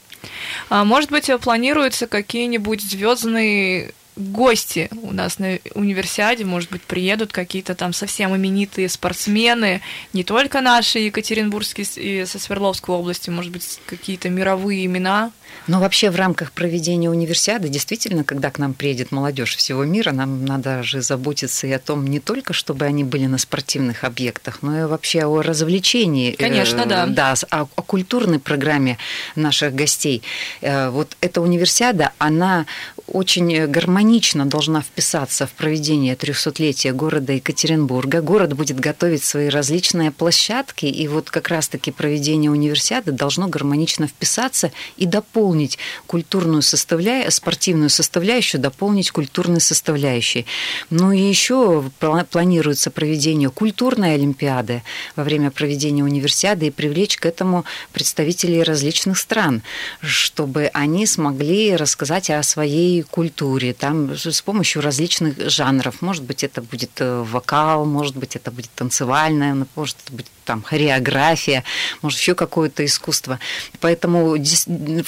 А, 0.69 0.85
может 0.85 1.11
быть, 1.11 1.31
планируются 1.41 2.07
какие-нибудь 2.07 2.83
звездные 2.83 3.93
гости 4.21 4.89
у 5.03 5.13
нас 5.13 5.39
на 5.39 5.59
универсиаде, 5.75 6.45
может 6.45 6.71
быть, 6.71 6.83
приедут 6.83 7.33
какие-то 7.33 7.75
там 7.75 7.93
совсем 7.93 8.37
именитые 8.37 8.89
спортсмены, 8.89 9.81
не 10.13 10.25
только 10.25 10.61
наши 10.61 11.01
екатеринбургские 11.01 11.87
и 11.97 12.27
со 12.27 12.39
Свердловской 12.39 12.95
области, 12.95 13.31
может 13.31 13.53
быть, 13.53 13.81
какие-то 13.87 14.29
мировые 14.29 14.87
имена. 14.87 15.33
Но 15.67 15.81
вообще 15.81 16.11
в 16.11 16.17
рамках 16.17 16.53
проведения 16.53 17.11
универсиады, 17.11 17.69
действительно, 17.69 18.25
когда 18.25 18.51
к 18.51 18.59
нам 18.59 18.75
приедет 18.75 19.13
молодежь 19.13 19.57
всего 19.57 19.85
мира, 19.85 20.13
нам 20.13 20.45
надо 20.45 20.83
же 20.83 21.03
заботиться 21.03 21.67
и 21.67 21.73
о 21.73 21.79
том, 21.79 22.07
не 22.07 22.21
только 22.21 22.53
чтобы 22.53 22.85
они 22.87 23.05
были 23.05 23.27
на 23.27 23.39
спортивных 23.39 24.05
объектах, 24.05 24.63
но 24.63 24.81
и 24.81 24.85
вообще 24.85 25.25
о 25.25 25.43
развлечении. 25.43 26.33
Конечно, 26.33 26.87
да. 26.87 27.07
Да, 27.07 27.35
о, 27.51 27.63
о 27.63 27.83
культурной 27.83 28.39
программе 28.39 28.99
наших 29.37 29.75
гостей. 29.75 30.23
Э, 30.61 30.91
вот 30.91 31.17
эта 31.21 31.41
универсиада, 31.41 32.13
она 32.19 32.67
очень 33.11 33.67
гармонично 33.67 34.47
должна 34.47 34.83
вписаться 34.83 35.47
в 35.47 35.53
проведение 35.53 36.15
300-летия 36.15 36.93
города 36.93 37.33
Екатеринбурга. 37.33 38.23
Город 38.23 38.55
будет 38.55 38.79
готовить 38.79 39.23
свои 39.23 39.49
различные 39.49 40.11
площадки, 40.11 40.87
и 40.87 41.09
вот 41.09 41.31
как 41.31 41.49
раз-таки 41.49 41.91
проведение 41.91 42.51
универсиады 42.51 43.13
должно 43.13 43.49
гармонично 43.49 44.07
вписаться 44.07 44.73
и 44.97 45.07
дополнить 45.07 45.79
культурную 46.07 46.63
составляющую, 46.63 47.33
спортивную 47.33 47.91
составляющую, 47.91 48.61
дополнить 48.61 49.11
культурной 49.11 49.61
составляющей. 49.61 50.47
Ну 50.91 51.13
и 51.13 51.21
еще 51.21 51.85
планируется 51.99 52.91
проведение 52.91 53.51
культурной 53.51 54.15
олимпиады 54.15 54.83
во 55.17 55.25
время 55.25 55.51
проведения 55.51 56.05
универсиады 56.05 56.69
и 56.69 56.71
привлечь 56.71 57.17
к 57.17 57.27
этому 57.27 57.65
представителей 57.93 58.63
различных 58.63 59.19
стран, 59.19 59.63
чтобы 60.01 60.71
они 60.73 61.07
смогли 61.07 61.77
рассказать 61.77 62.31
о 62.31 62.43
своей 62.43 63.00
культуре, 63.03 63.73
там 63.73 64.15
с 64.15 64.43
помощью 64.43 64.83
различных 64.83 65.51
жанров. 65.51 66.03
Может 66.03 66.25
быть, 66.25 66.45
это 66.45 66.63
будет 66.63 67.01
э, 67.01 67.23
вокал, 67.23 67.85
может 67.85 68.17
быть, 68.17 68.37
это 68.37 68.51
будет 68.51 68.71
танцевальное, 68.75 69.67
может, 69.75 69.97
это 70.05 70.13
будет 70.13 70.31
там 70.45 70.63
хореография, 70.63 71.65
может, 72.03 72.19
еще 72.19 72.35
какое-то 72.35 72.85
искусство. 72.85 73.39
Поэтому 73.81 74.37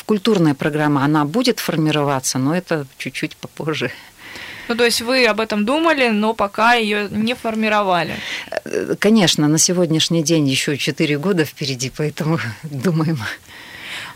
культурная 0.06 0.54
программа, 0.54 1.04
она 1.04 1.24
будет 1.24 1.60
формироваться, 1.60 2.38
но 2.38 2.54
это 2.54 2.86
чуть-чуть 2.98 3.36
попозже. 3.36 3.90
Ну, 4.68 4.76
то 4.76 4.84
есть 4.84 5.02
вы 5.02 5.26
об 5.26 5.40
этом 5.40 5.64
думали, 5.64 6.08
но 6.08 6.34
пока 6.34 6.74
ее 6.74 7.08
не 7.10 7.34
формировали. 7.34 8.14
Э, 8.64 8.94
конечно, 8.98 9.48
на 9.48 9.58
сегодняшний 9.58 10.22
день 10.22 10.48
еще 10.48 10.76
4 10.76 11.18
года 11.18 11.44
впереди, 11.44 11.90
поэтому 11.94 12.38
думаем. 12.62 13.18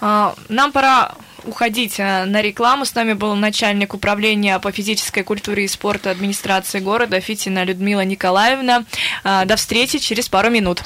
А, 0.00 0.34
нам 0.48 0.72
пора 0.72 1.14
уходить 1.44 1.98
э, 1.98 2.24
на 2.24 2.42
рекламу. 2.42 2.84
С 2.84 2.94
нами 2.94 3.12
был 3.12 3.34
начальник 3.34 3.94
управления 3.94 4.58
по 4.58 4.72
физической 4.72 5.22
культуре 5.22 5.64
и 5.64 5.68
спорту 5.68 6.10
администрации 6.10 6.80
города 6.80 7.20
Фитина 7.20 7.64
Людмила 7.64 8.04
Николаевна. 8.04 8.84
А, 9.24 9.44
до 9.44 9.56
встречи 9.56 9.98
через 9.98 10.28
пару 10.28 10.50
минут. 10.50 10.82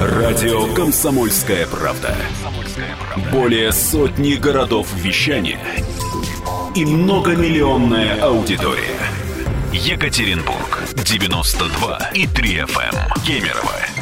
Радио 0.00 0.72
«Комсомольская 0.74 1.66
правда». 1.66 2.14
Более 3.30 3.72
сотни 3.72 4.34
городов 4.34 4.88
вещания 4.94 5.60
и 6.74 6.84
многомиллионная 6.84 8.22
аудитория. 8.22 8.98
Екатеринбург 9.72 10.82
92 10.94 12.10
и 12.14 12.26
3 12.26 12.56
FM. 12.56 12.94
Эм. 12.94 13.22
Кемерово 13.26 13.72